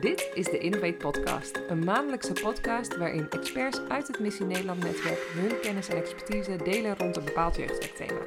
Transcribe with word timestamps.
Dit 0.00 0.30
is 0.34 0.44
de 0.44 0.58
Innovate 0.58 0.92
Podcast, 0.92 1.60
een 1.68 1.84
maandelijkse 1.84 2.32
podcast 2.32 2.96
waarin 2.96 3.30
experts 3.30 3.80
uit 3.88 4.06
het 4.06 4.18
Missie 4.18 4.46
Nederland 4.46 4.82
netwerk 4.84 5.18
hun 5.18 5.60
kennis 5.60 5.88
en 5.88 5.96
expertise 5.96 6.56
delen 6.56 6.96
rond 6.96 7.16
een 7.16 7.24
bepaald 7.24 7.56
jeugdwerkthema. 7.56 8.20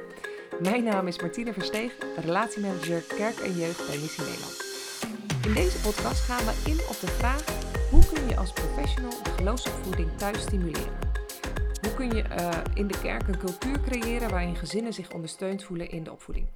Mijn 0.60 0.84
naam 0.84 1.06
is 1.06 1.20
Martine 1.20 1.52
Versteeg, 1.52 1.92
relatiemanager 2.16 3.02
Kerk 3.02 3.38
en 3.38 3.56
Jeugd 3.56 3.86
bij 3.86 3.98
Missie 3.98 4.24
Nederland. 4.24 4.64
In 5.46 5.54
deze 5.54 5.80
podcast 5.80 6.20
gaan 6.20 6.44
we 6.44 6.70
in 6.70 6.78
op 6.88 7.00
de 7.00 7.06
vraag: 7.06 7.44
hoe 7.90 8.06
kun 8.12 8.28
je 8.28 8.36
als 8.36 8.52
professional 8.52 9.22
de 9.22 9.30
geloofsopvoeding 9.30 10.10
thuis 10.16 10.42
stimuleren? 10.42 10.98
Hoe 11.80 11.94
kun 11.94 12.10
je 12.10 12.24
uh, 12.28 12.50
in 12.74 12.86
de 12.86 13.00
kerk 13.00 13.28
een 13.28 13.38
cultuur 13.38 13.80
creëren 13.80 14.30
waarin 14.30 14.56
gezinnen 14.56 14.92
zich 14.92 15.12
ondersteund 15.12 15.64
voelen 15.64 15.90
in 15.90 16.04
de 16.04 16.12
opvoeding? 16.12 16.46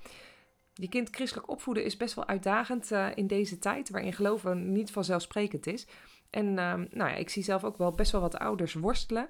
Je 0.80 0.88
kind 0.88 1.08
christelijk 1.10 1.50
opvoeden 1.50 1.84
is 1.84 1.96
best 1.96 2.14
wel 2.14 2.26
uitdagend 2.26 2.90
uh, 2.90 3.06
in 3.14 3.26
deze 3.26 3.58
tijd, 3.58 3.90
waarin 3.90 4.12
geloven 4.12 4.72
niet 4.72 4.90
vanzelfsprekend 4.90 5.66
is. 5.66 5.86
En 6.30 6.46
uh, 6.46 6.54
nou 6.74 6.88
ja, 6.90 7.14
ik 7.14 7.30
zie 7.30 7.42
zelf 7.42 7.64
ook 7.64 7.78
wel 7.78 7.90
best 7.90 8.12
wel 8.12 8.20
wat 8.20 8.38
ouders 8.38 8.74
worstelen. 8.74 9.28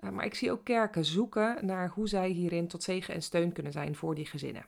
Uh, 0.00 0.10
maar 0.10 0.24
ik 0.24 0.34
zie 0.34 0.50
ook 0.50 0.64
kerken 0.64 1.04
zoeken 1.04 1.66
naar 1.66 1.88
hoe 1.88 2.08
zij 2.08 2.28
hierin 2.28 2.68
tot 2.68 2.82
zegen 2.82 3.14
en 3.14 3.22
steun 3.22 3.52
kunnen 3.52 3.72
zijn 3.72 3.94
voor 3.94 4.14
die 4.14 4.26
gezinnen. 4.26 4.66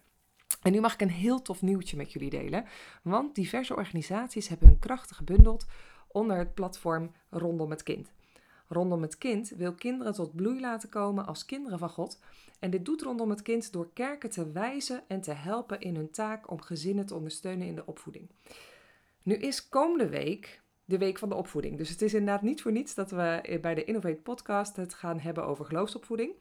En 0.62 0.73
nu 0.73 0.80
mag 0.80 0.95
ik 0.95 1.01
een 1.01 1.11
heel 1.11 1.43
tof 1.43 1.62
nieuwtje 1.62 1.97
met 1.97 2.12
jullie 2.12 2.30
delen. 2.30 2.65
Want 3.02 3.35
diverse 3.35 3.77
organisaties 3.77 4.49
hebben 4.49 4.69
hun 4.69 4.79
krachten 4.79 5.16
gebundeld 5.16 5.66
onder 6.09 6.38
het 6.38 6.55
platform 6.55 7.13
Rondom 7.30 7.71
het 7.71 7.83
Kind. 7.83 8.13
Rondom 8.69 9.03
het 9.03 9.19
Kind 9.19 9.49
wil 9.49 9.75
kinderen 9.75 10.15
tot 10.15 10.35
bloei 10.35 10.61
laten 10.61 10.89
komen 10.89 11.27
als 11.27 11.45
kinderen 11.45 11.79
van 11.79 11.91
God. 11.91 12.21
En 12.59 12.71
dit 12.71 12.85
doet 12.85 13.03
Rondom 13.03 13.31
het 13.31 13.43
Kind 13.43 13.73
door 13.73 13.91
kerken 13.93 14.31
te 14.31 14.53
wijzen 14.53 15.03
en 15.09 15.21
te 15.21 15.33
helpen 15.33 15.81
in 15.81 15.97
hun 15.97 16.11
taak 16.11 16.51
om 16.51 16.63
gezinnen 16.63 17.07
te 17.07 17.15
ondersteunen 17.15 17.67
in 17.67 17.75
de 17.75 17.87
opvoeding. 17.87 18.31
Nu 19.23 19.35
is 19.35 19.69
komende 19.69 20.09
week 20.09 20.63
de 20.85 20.99
week 20.99 21.19
van 21.19 21.29
de 21.29 21.35
opvoeding. 21.35 21.79
Dus 21.79 21.88
het 21.88 22.02
is 22.02 22.15
inderdaad 22.15 22.43
niet 22.43 22.63
voor 22.63 22.73
niets 22.73 22.95
dat 22.95 23.10
we 23.10 23.59
bij 23.60 23.75
de 23.75 23.85
Innovate 23.85 24.21
Podcast 24.23 24.77
het 24.77 24.95
gaan 24.95 25.21
hebben 25.21 25.45
over 25.45 25.65
geloofsopvoeding. 25.65 26.32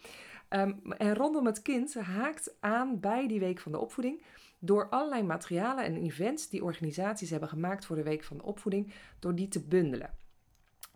Um, 0.50 0.94
en 0.97 1.16
rondom 1.16 1.45
het 1.45 1.62
kind 1.62 1.94
haakt 1.94 2.56
aan 2.59 3.00
bij 3.00 3.28
die 3.28 3.39
week 3.39 3.59
van 3.59 3.72
de 3.72 3.80
opvoeding 3.80 4.22
door 4.59 4.89
allerlei 4.89 5.23
materialen 5.23 5.84
en 5.84 5.97
events 5.97 6.50
die 6.50 6.64
organisaties 6.64 7.30
hebben 7.30 7.50
gemaakt 7.50 7.86
voor 7.86 7.95
de 7.95 8.03
week 8.03 8.23
van 8.23 8.38
de 8.38 8.44
opvoeding, 8.44 8.94
door 9.19 9.36
die 9.36 9.47
te 9.47 9.64
bundelen. 9.64 10.14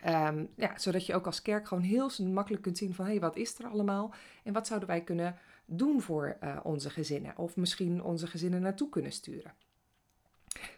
Um, 0.07 0.49
ja, 0.55 0.77
zodat 0.77 1.05
je 1.05 1.13
ook 1.13 1.25
als 1.25 1.41
kerk 1.41 1.67
gewoon 1.67 1.83
heel 1.83 2.09
makkelijk 2.19 2.63
kunt 2.63 2.77
zien 2.77 2.93
van 2.93 3.05
hé, 3.05 3.11
hey, 3.11 3.19
wat 3.19 3.35
is 3.35 3.59
er 3.59 3.67
allemaal 3.67 4.13
en 4.43 4.53
wat 4.53 4.67
zouden 4.67 4.89
wij 4.89 5.01
kunnen 5.01 5.35
doen 5.65 6.01
voor 6.01 6.37
uh, 6.43 6.59
onze 6.63 6.89
gezinnen 6.89 7.37
of 7.37 7.55
misschien 7.55 8.03
onze 8.03 8.27
gezinnen 8.27 8.61
naartoe 8.61 8.89
kunnen 8.89 9.11
sturen. 9.11 9.53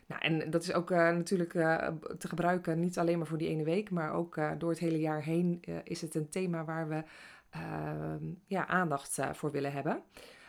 Nou, 0.05 0.21
en 0.21 0.49
dat 0.49 0.63
is 0.63 0.73
ook 0.73 0.91
uh, 0.91 0.97
natuurlijk 0.97 1.53
uh, 1.53 1.87
te 2.17 2.27
gebruiken, 2.27 2.79
niet 2.79 2.97
alleen 2.97 3.17
maar 3.17 3.27
voor 3.27 3.37
die 3.37 3.47
ene 3.47 3.63
week, 3.63 3.89
maar 3.89 4.13
ook 4.13 4.39
door 4.57 4.69
het 4.69 4.79
hele 4.79 4.99
jaar 4.99 5.23
heen 5.23 5.63
is 5.83 6.01
het 6.01 6.15
een 6.15 6.29
thema 6.29 6.65
waar 6.65 6.87
we 6.87 7.03
ehm, 7.49 8.31
ja, 8.45 8.67
aandacht 8.67 9.19
voor 9.31 9.51
willen 9.51 9.71
hebben. 9.71 10.03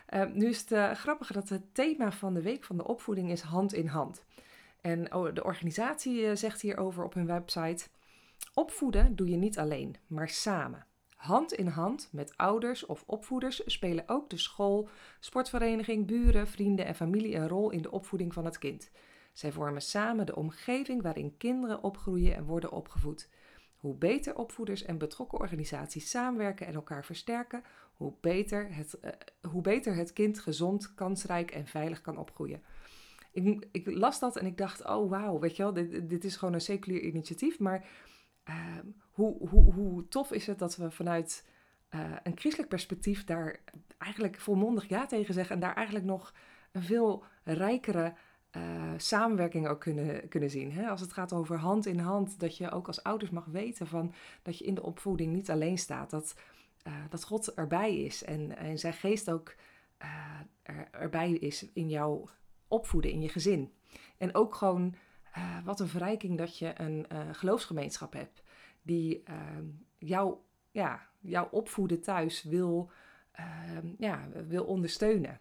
Ehm, 0.05 0.31
nu 0.33 0.47
is 0.47 0.69
het 0.69 0.97
grappige 0.97 1.33
dat 1.33 1.49
het 1.49 1.73
thema 1.73 2.11
van 2.11 2.33
de 2.33 2.41
week 2.41 2.63
van 2.63 2.77
de 2.77 2.87
opvoeding 2.87 3.31
is 3.31 3.41
hand 3.41 3.73
in 3.73 3.87
hand. 3.87 4.23
En 4.81 5.13
oh, 5.13 5.33
de 5.33 5.43
organisatie 5.43 6.35
zegt 6.35 6.61
hierover 6.61 7.03
op 7.03 7.13
hun 7.13 7.25
website: 7.25 7.87
Opvoeden 8.53 9.15
doe 9.15 9.29
je 9.29 9.37
niet 9.37 9.59
alleen, 9.59 9.95
maar 10.07 10.29
samen. 10.29 10.85
Hand 11.15 11.53
in 11.53 11.67
hand 11.67 12.09
met 12.11 12.37
ouders 12.37 12.85
of 12.85 13.03
opvoeders 13.05 13.61
spelen 13.65 14.03
ook 14.07 14.29
de 14.29 14.37
school, 14.37 14.89
sportvereniging, 15.19 16.07
buren, 16.07 16.47
vrienden 16.47 16.85
en 16.85 16.95
familie 16.95 17.35
een 17.35 17.47
rol 17.47 17.69
in 17.69 17.81
de 17.81 17.91
opvoeding 17.91 18.33
van 18.33 18.45
het 18.45 18.57
kind. 18.57 18.91
Zij 19.33 19.51
vormen 19.51 19.81
samen 19.81 20.25
de 20.25 20.35
omgeving 20.35 21.01
waarin 21.01 21.37
kinderen 21.37 21.83
opgroeien 21.83 22.35
en 22.35 22.45
worden 22.45 22.71
opgevoed. 22.71 23.29
Hoe 23.77 23.95
beter 23.95 24.35
opvoeders 24.35 24.83
en 24.83 24.97
betrokken 24.97 25.39
organisaties 25.39 26.09
samenwerken 26.09 26.67
en 26.67 26.73
elkaar 26.73 27.05
versterken, 27.05 27.63
hoe 27.93 28.13
beter 28.21 28.75
het, 28.75 28.97
uh, 29.03 29.11
hoe 29.51 29.61
beter 29.61 29.95
het 29.95 30.13
kind 30.13 30.39
gezond, 30.39 30.93
kansrijk 30.93 31.51
en 31.51 31.67
veilig 31.67 32.01
kan 32.01 32.17
opgroeien. 32.17 32.63
Ik, 33.31 33.67
ik 33.71 33.91
las 33.91 34.19
dat 34.19 34.37
en 34.37 34.45
ik 34.45 34.57
dacht, 34.57 34.85
oh 34.85 35.09
wauw, 35.09 35.39
weet 35.39 35.55
je 35.55 35.63
wel, 35.63 35.73
dit, 35.73 36.09
dit 36.09 36.23
is 36.23 36.35
gewoon 36.35 36.53
een 36.53 36.61
seculier 36.61 37.01
initiatief, 37.01 37.59
maar 37.59 37.85
uh, 38.49 38.55
hoe, 39.11 39.49
hoe, 39.49 39.73
hoe 39.73 40.07
tof 40.07 40.31
is 40.31 40.47
het 40.47 40.59
dat 40.59 40.75
we 40.75 40.91
vanuit 40.91 41.45
uh, 41.89 42.11
een 42.23 42.37
christelijk 42.37 42.69
perspectief 42.69 43.23
daar 43.23 43.59
eigenlijk 43.97 44.39
volmondig 44.39 44.87
ja 44.87 45.05
tegen 45.05 45.33
zeggen 45.33 45.55
en 45.55 45.61
daar 45.61 45.75
eigenlijk 45.75 46.05
nog 46.05 46.33
een 46.71 46.83
veel 46.83 47.23
rijkere 47.43 48.13
uh, 48.57 48.93
samenwerking 48.97 49.67
ook 49.67 49.79
kunnen, 49.79 50.27
kunnen 50.27 50.49
zien. 50.49 50.71
Hè? 50.71 50.89
Als 50.89 51.01
het 51.01 51.13
gaat 51.13 51.33
over 51.33 51.57
hand 51.57 51.85
in 51.85 51.99
hand, 51.99 52.39
dat 52.39 52.57
je 52.57 52.71
ook 52.71 52.87
als 52.87 53.03
ouders 53.03 53.31
mag 53.31 53.45
weten 53.45 53.87
van 53.87 54.13
dat 54.41 54.57
je 54.57 54.65
in 54.65 54.75
de 54.75 54.83
opvoeding 54.83 55.33
niet 55.33 55.49
alleen 55.49 55.77
staat. 55.77 56.09
Dat, 56.09 56.35
uh, 56.87 56.93
dat 57.09 57.23
God 57.23 57.53
erbij 57.53 57.97
is 57.97 58.23
en, 58.23 58.57
en 58.57 58.79
zijn 58.79 58.93
geest 58.93 59.31
ook 59.31 59.55
erbij 60.91 61.31
is 61.31 61.71
in 61.73 61.89
jouw 61.89 62.29
opvoeden, 62.67 63.11
in 63.11 63.21
je 63.21 63.29
gezin. 63.29 63.73
En 64.17 64.35
ook 64.35 64.55
gewoon 64.55 64.95
wat 65.63 65.79
een 65.79 65.87
verrijking 65.87 66.37
dat 66.37 66.57
je 66.57 66.81
een 66.81 67.05
geloofsgemeenschap 67.31 68.13
hebt 68.13 68.43
die 68.81 69.23
jou, 69.97 70.35
ja, 70.71 71.07
jou 71.19 71.47
opvoeden 71.51 72.01
thuis 72.01 72.43
wil, 72.43 72.91
ja, 73.97 74.27
wil 74.47 74.63
ondersteunen. 74.63 75.39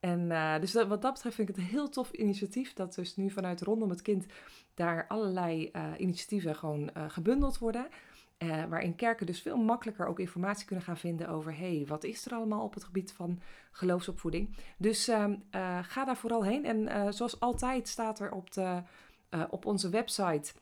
En 0.00 0.20
uh, 0.20 0.58
dus 0.60 0.72
wat 0.72 1.02
dat 1.02 1.12
betreft 1.12 1.36
vind 1.36 1.48
ik 1.48 1.54
het 1.54 1.64
een 1.64 1.70
heel 1.70 1.88
tof 1.88 2.12
initiatief. 2.12 2.72
Dat 2.72 2.94
dus 2.94 3.16
nu 3.16 3.30
vanuit 3.30 3.60
Rondom 3.60 3.90
het 3.90 4.02
Kind 4.02 4.26
daar 4.74 5.06
allerlei 5.06 5.70
initiatieven 5.98 6.56
gewoon 6.56 6.90
gebundeld 7.08 7.58
worden. 7.58 7.88
waarin 8.68 8.96
kerken 8.96 9.26
dus 9.26 9.42
veel 9.42 9.56
makkelijker 9.56 10.06
ook 10.06 10.20
informatie 10.20 10.66
kunnen 10.66 10.84
gaan 10.84 10.96
vinden 10.96 11.28
over... 11.28 11.56
hey, 11.56 11.84
wat 11.86 12.04
is 12.04 12.26
er 12.26 12.32
allemaal 12.32 12.64
op 12.64 12.74
het 12.74 12.84
gebied 12.84 13.12
van 13.12 13.40
geloofsopvoeding? 13.70 14.56
Dus 14.78 15.08
ehm, 15.08 15.36
ga 15.82 16.04
daar 16.04 16.16
vooral 16.16 16.44
heen. 16.44 16.64
En 16.64 17.14
zoals 17.14 17.40
altijd 17.40 17.88
staat 17.88 18.20
er 18.20 18.32
op, 18.32 18.52
de, 18.52 18.82
op 19.50 19.66
onze 19.66 19.88
website 19.88 20.52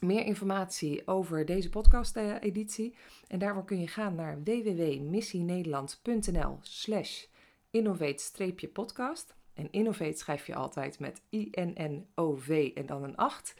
meer 0.00 0.24
informatie 0.24 1.06
over 1.06 1.44
deze 1.44 1.68
podcast-editie. 1.68 2.96
En 3.28 3.38
daarvoor 3.38 3.64
kun 3.64 3.80
je 3.80 3.86
gaan 3.86 4.14
naar 4.14 4.42
www.missienederland.nl 4.42 6.58
slash 6.62 7.24
innovate-podcast. 7.70 9.34
En 9.54 9.68
innovate 9.70 10.18
schrijf 10.18 10.46
je 10.46 10.54
altijd 10.54 10.98
met 10.98 11.22
I-N-N-O-V 11.30 12.70
en 12.74 12.86
dan 12.86 13.04
een 13.04 13.16
8. 13.16 13.54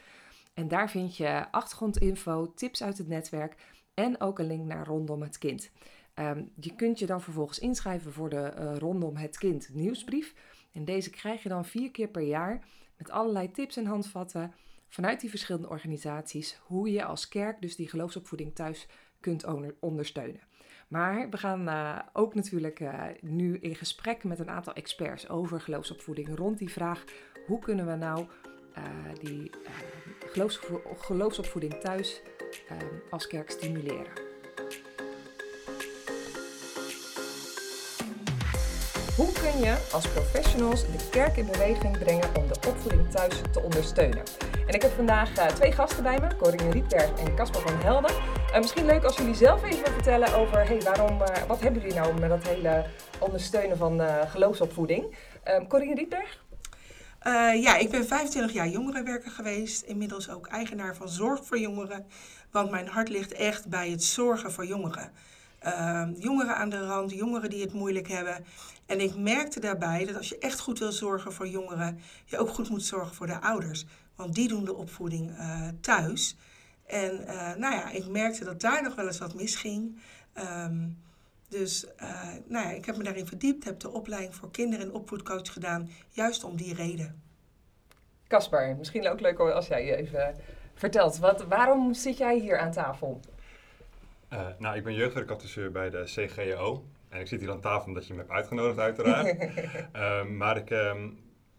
En 0.54 0.68
daar 0.68 0.90
vind 0.90 1.16
je 1.16 1.46
achtergrondinfo, 1.50 2.52
tips 2.54 2.82
uit 2.82 2.98
het 2.98 3.08
netwerk 3.08 3.56
en 3.94 4.20
ook 4.20 4.38
een 4.38 4.46
link 4.46 4.64
naar 4.64 4.86
Rondom 4.86 5.22
het 5.22 5.38
Kind. 5.38 5.70
Um, 6.14 6.50
je 6.60 6.74
kunt 6.74 6.98
je 6.98 7.06
dan 7.06 7.22
vervolgens 7.22 7.58
inschrijven 7.58 8.12
voor 8.12 8.28
de 8.28 8.52
uh, 8.58 8.76
Rondom 8.76 9.16
het 9.16 9.38
Kind 9.38 9.68
nieuwsbrief. 9.72 10.34
En 10.72 10.84
deze 10.84 11.10
krijg 11.10 11.42
je 11.42 11.48
dan 11.48 11.64
vier 11.64 11.90
keer 11.90 12.08
per 12.08 12.22
jaar 12.22 12.64
met 13.02 13.10
allerlei 13.10 13.50
tips 13.50 13.76
en 13.76 13.86
handvatten 13.86 14.52
vanuit 14.88 15.20
die 15.20 15.30
verschillende 15.30 15.68
organisaties. 15.68 16.58
Hoe 16.66 16.90
je 16.90 17.04
als 17.04 17.28
kerk 17.28 17.60
dus 17.60 17.76
die 17.76 17.88
geloofsopvoeding 17.88 18.54
thuis 18.54 18.86
kunt 19.20 19.44
ondersteunen. 19.80 20.40
Maar 20.88 21.30
we 21.30 21.36
gaan 21.36 21.68
uh, 21.68 21.98
ook 22.12 22.34
natuurlijk 22.34 22.80
uh, 22.80 23.04
nu 23.20 23.58
in 23.58 23.74
gesprek 23.74 24.24
met 24.24 24.38
een 24.38 24.50
aantal 24.50 24.72
experts 24.72 25.28
over 25.28 25.60
geloofsopvoeding 25.60 26.36
rond 26.36 26.58
die 26.58 26.70
vraag: 26.70 27.04
hoe 27.46 27.58
kunnen 27.58 27.86
we 27.86 27.94
nou 27.94 28.26
uh, 28.78 28.84
die 29.20 29.50
geloofsopvo 30.18 30.94
geloofsopvoeding 30.96 31.74
thuis 31.74 32.22
als 33.10 33.26
kerk 33.26 33.50
stimuleren? 33.50 34.31
Hoe 39.16 39.32
kun 39.32 39.60
je 39.60 39.76
als 39.92 40.08
professionals 40.08 40.80
de 40.80 41.08
kerk 41.10 41.36
in 41.36 41.46
beweging 41.46 41.98
brengen 41.98 42.36
om 42.36 42.48
de 42.48 42.54
opvoeding 42.68 43.10
thuis 43.10 43.34
te 43.52 43.60
ondersteunen? 43.60 44.22
En 44.66 44.74
ik 44.74 44.82
heb 44.82 44.90
vandaag 44.90 45.32
twee 45.54 45.72
gasten 45.72 46.02
bij 46.02 46.20
me, 46.20 46.36
Corinne 46.36 46.70
Rietberg 46.70 47.18
en 47.18 47.34
Casper 47.34 47.60
van 47.60 47.80
Helden. 47.80 48.10
Uh, 48.50 48.58
misschien 48.58 48.84
leuk 48.84 49.04
als 49.04 49.16
jullie 49.16 49.34
zelf 49.34 49.64
even 49.64 49.92
vertellen 49.92 50.34
over 50.34 50.66
hey, 50.66 50.80
waarom, 50.80 51.20
uh, 51.20 51.26
wat 51.46 51.60
hebben 51.60 51.80
jullie 51.80 51.96
nou 51.96 52.20
met 52.20 52.28
dat 52.28 52.46
hele 52.46 52.86
ondersteunen 53.18 53.76
van 53.76 54.00
geloofsopvoeding. 54.28 55.16
Corinne 55.68 55.94
Rietberg? 55.94 56.44
ja, 57.62 57.76
ik 57.76 57.90
ben 57.90 58.06
25 58.06 58.52
jaar 58.52 58.68
jongerenwerker 58.68 59.30
geweest. 59.30 59.82
Inmiddels 59.82 60.30
ook 60.30 60.46
eigenaar 60.46 60.96
van 60.96 61.08
Zorg 61.08 61.44
voor 61.44 61.58
Jongeren. 61.58 62.06
Want 62.50 62.70
mijn 62.70 62.88
hart 62.88 63.08
ligt 63.08 63.32
echt 63.32 63.68
bij 63.68 63.90
het 63.90 64.04
zorgen 64.04 64.52
voor 64.52 64.66
jongeren. 64.66 65.12
Ehm, 65.62 66.12
jongeren 66.12 66.56
aan 66.56 66.68
de 66.68 66.86
rand, 66.86 67.10
jongeren 67.10 67.50
die 67.50 67.62
het 67.62 67.72
moeilijk 67.72 68.08
hebben. 68.08 68.44
En 68.86 69.00
ik 69.00 69.16
merkte 69.16 69.60
daarbij 69.60 70.04
dat 70.04 70.16
als 70.16 70.28
je 70.28 70.38
echt 70.38 70.60
goed 70.60 70.78
wil 70.78 70.92
zorgen 70.92 71.32
voor 71.32 71.48
jongeren, 71.48 72.00
je 72.24 72.38
ook 72.38 72.48
goed 72.48 72.68
moet 72.68 72.84
zorgen 72.84 73.14
voor 73.14 73.26
de 73.26 73.40
ouders. 73.40 73.84
Want 74.16 74.34
die 74.34 74.48
doen 74.48 74.64
de 74.64 74.74
opvoeding 74.74 75.34
thuis. 75.80 76.36
En 76.86 77.20
uh, 77.20 77.54
nou 77.54 77.74
ja, 77.74 77.90
ik 77.90 78.08
merkte 78.08 78.44
dat 78.44 78.60
daar 78.60 78.82
nog 78.82 78.94
wel 78.94 79.06
eens 79.06 79.18
wat 79.18 79.34
misging. 79.34 79.98
Um, 80.64 80.98
dus 81.48 81.84
uh, 82.02 82.32
nou 82.46 82.66
ja, 82.66 82.70
ik 82.70 82.84
heb 82.84 82.96
me 82.96 83.02
daarin 83.04 83.26
verdiept, 83.26 83.64
heb 83.64 83.80
de 83.80 83.90
opleiding 83.90 84.34
voor 84.34 84.50
kinder- 84.50 84.80
en 84.80 84.92
opvoedcoach 84.92 85.52
gedaan, 85.52 85.90
juist 86.08 86.44
om 86.44 86.56
die 86.56 86.74
reden. 86.74 87.22
Kasper, 88.26 88.76
misschien 88.76 89.08
ook 89.08 89.20
leuk 89.20 89.38
als 89.38 89.66
jij 89.66 89.84
je 89.84 89.96
even 89.96 90.34
vertelt. 90.74 91.18
Wat, 91.18 91.44
waarom 91.44 91.94
zit 91.94 92.16
jij 92.16 92.38
hier 92.38 92.58
aan 92.58 92.72
tafel? 92.72 93.20
Uh, 94.32 94.46
nou, 94.58 94.76
ik 94.76 94.84
ben 94.84 94.94
jeugdwerkadviseur 94.94 95.70
bij 95.70 95.90
de 95.90 96.02
CGO. 96.04 96.84
En 97.08 97.20
ik 97.20 97.26
zit 97.26 97.40
hier 97.40 97.50
aan 97.50 97.60
tafel 97.60 97.86
omdat 97.86 98.06
je 98.06 98.12
me 98.12 98.18
hebt 98.18 98.30
uitgenodigd, 98.30 98.78
uiteraard. 98.78 99.36
uh, 99.96 100.24
maar 100.40 100.56
ik, 100.56 100.70
uh, 100.70 101.04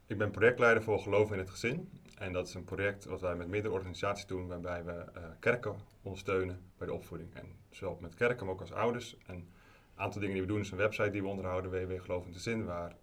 ik 0.07 0.17
ben 0.17 0.31
projectleider 0.31 0.83
voor 0.83 0.99
Geloof 0.99 1.31
in 1.31 1.37
het 1.37 1.49
Gezin. 1.49 1.89
En 2.17 2.33
dat 2.33 2.47
is 2.47 2.53
een 2.53 2.63
project 2.63 3.05
wat 3.05 3.21
wij 3.21 3.35
met 3.35 3.47
meerdere 3.47 3.73
organisaties 3.73 4.25
doen, 4.25 4.47
waarbij 4.47 4.83
we 4.83 4.91
uh, 4.91 5.23
kerken 5.39 5.75
ondersteunen 6.01 6.61
bij 6.77 6.87
de 6.87 6.93
opvoeding. 6.93 7.29
En 7.33 7.45
zowel 7.69 7.97
met 8.01 8.15
kerken, 8.15 8.45
maar 8.45 8.53
ook 8.53 8.61
als 8.61 8.73
ouders. 8.73 9.17
En 9.25 9.35
een 9.35 9.47
aantal 9.95 10.19
dingen 10.21 10.35
die 10.35 10.43
we 10.43 10.51
doen 10.51 10.59
is 10.59 10.71
een 10.71 10.77
website 10.77 11.09
die 11.09 11.21
we 11.21 11.27
onderhouden, 11.27 11.71
www 11.71 12.01
Geloof 12.01 12.21
in 12.21 12.27
het 12.27 12.37
Gezin, 12.37 12.65
waar 12.65 12.95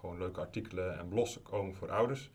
gewoon 0.00 0.18
leuke 0.18 0.40
artikelen 0.40 0.98
en 0.98 1.08
blogs 1.08 1.42
komen 1.42 1.74
voor 1.74 1.90
ouders. 1.90 2.30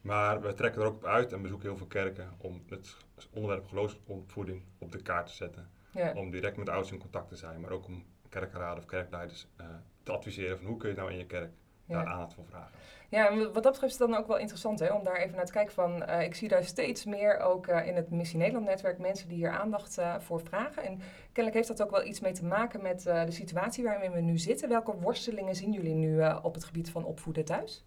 Maar 0.00 0.40
we 0.40 0.54
trekken 0.54 0.82
er 0.82 0.88
ook 0.88 0.94
op 0.94 1.04
uit 1.04 1.32
en 1.32 1.42
bezoeken 1.42 1.68
heel 1.68 1.76
veel 1.76 1.86
kerken 1.86 2.28
om 2.38 2.62
het 2.68 2.96
onderwerp 3.30 3.66
geloofsopvoeding 3.66 4.62
op 4.78 4.92
de 4.92 5.02
kaart 5.02 5.26
te 5.26 5.34
zetten. 5.34 5.70
Ja. 5.92 6.12
Om 6.12 6.30
direct 6.30 6.56
met 6.56 6.68
ouders 6.68 6.92
in 6.92 6.98
contact 6.98 7.28
te 7.28 7.36
zijn, 7.36 7.60
maar 7.60 7.70
ook 7.70 7.86
om 7.86 8.04
kerkenraden 8.28 8.78
of 8.78 8.84
kerkleiders 8.84 9.46
uh, 9.60 9.66
te 10.02 10.12
adviseren 10.12 10.58
van 10.58 10.66
hoe 10.66 10.76
kun 10.76 10.88
je 10.88 10.96
nou 10.96 11.10
in 11.10 11.18
je 11.18 11.26
kerk 11.26 11.50
daar 11.86 12.06
aandacht 12.06 12.34
voor 12.34 12.44
vragen. 12.44 12.78
Ja, 13.08 13.36
wat 13.36 13.62
dat 13.62 13.72
betreft 13.72 13.92
is 13.92 13.98
het 13.98 14.08
dan 14.08 14.18
ook 14.18 14.26
wel 14.26 14.38
interessant 14.38 14.78
hè, 14.78 14.92
om 14.92 15.04
daar 15.04 15.16
even 15.16 15.36
naar 15.36 15.46
te 15.46 15.52
kijken 15.52 15.74
van, 15.74 16.02
uh, 16.08 16.22
ik 16.22 16.34
zie 16.34 16.48
daar 16.48 16.64
steeds 16.64 17.04
meer 17.04 17.38
ook 17.38 17.66
uh, 17.66 17.86
in 17.86 17.94
het 17.94 18.10
Missie 18.10 18.38
Nederland 18.38 18.66
netwerk 18.66 18.98
mensen 18.98 19.28
die 19.28 19.36
hier 19.36 19.50
aandacht 19.50 19.98
uh, 19.98 20.14
voor 20.18 20.40
vragen. 20.40 20.82
En 20.82 21.00
kennelijk 21.32 21.54
heeft 21.54 21.68
dat 21.68 21.82
ook 21.82 21.90
wel 21.90 22.06
iets 22.06 22.20
mee 22.20 22.32
te 22.32 22.44
maken 22.44 22.82
met 22.82 23.02
de 23.02 23.30
situatie 23.30 23.84
waarin 23.84 24.12
we 24.12 24.20
nu 24.20 24.38
zitten. 24.38 24.68
Welke 24.68 24.96
worstelingen 24.96 25.54
zien 25.54 25.72
jullie 25.72 25.94
nu 25.94 26.22
op 26.42 26.54
het 26.54 26.64
gebied 26.64 26.90
van 26.90 27.04
opvoeden 27.04 27.44
thuis? 27.44 27.84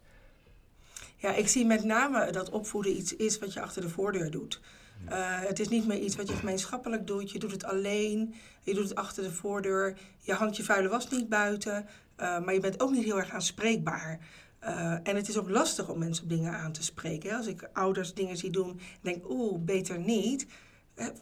Ja, 1.16 1.34
ik 1.34 1.48
zie 1.48 1.66
met 1.66 1.84
name 1.84 2.30
dat 2.30 2.50
opvoeden 2.50 2.96
iets 2.96 3.16
is 3.16 3.38
wat 3.38 3.52
je 3.52 3.60
achter 3.60 3.82
de 3.82 3.88
voordeur 3.88 4.30
doet. 4.30 4.60
Uh, 5.08 5.40
het 5.40 5.60
is 5.60 5.68
niet 5.68 5.86
meer 5.86 5.98
iets 5.98 6.16
wat 6.16 6.28
je 6.28 6.34
gemeenschappelijk 6.34 7.06
doet. 7.06 7.30
Je 7.30 7.38
doet 7.38 7.50
het 7.50 7.64
alleen. 7.64 8.34
Je 8.62 8.74
doet 8.74 8.88
het 8.88 8.94
achter 8.94 9.22
de 9.22 9.32
voordeur. 9.32 9.98
Je 10.18 10.32
hangt 10.32 10.56
je 10.56 10.64
vuile 10.64 10.88
was 10.88 11.10
niet 11.10 11.28
buiten. 11.28 11.86
Uh, 12.20 12.44
maar 12.44 12.54
je 12.54 12.60
bent 12.60 12.80
ook 12.80 12.90
niet 12.90 13.04
heel 13.04 13.18
erg 13.18 13.30
aanspreekbaar. 13.30 14.18
Uh, 14.62 14.92
en 14.92 15.16
het 15.16 15.28
is 15.28 15.38
ook 15.38 15.48
lastig 15.48 15.88
om 15.88 15.98
mensen 15.98 16.24
op 16.24 16.30
dingen 16.30 16.52
aan 16.52 16.72
te 16.72 16.82
spreken. 16.82 17.30
Hè? 17.30 17.36
Als 17.36 17.46
ik 17.46 17.68
ouders 17.72 18.14
dingen 18.14 18.36
zie 18.36 18.50
doen 18.50 18.70
en 18.70 18.78
denk, 19.00 19.30
oeh, 19.30 19.58
beter 19.60 19.98
niet, 19.98 20.46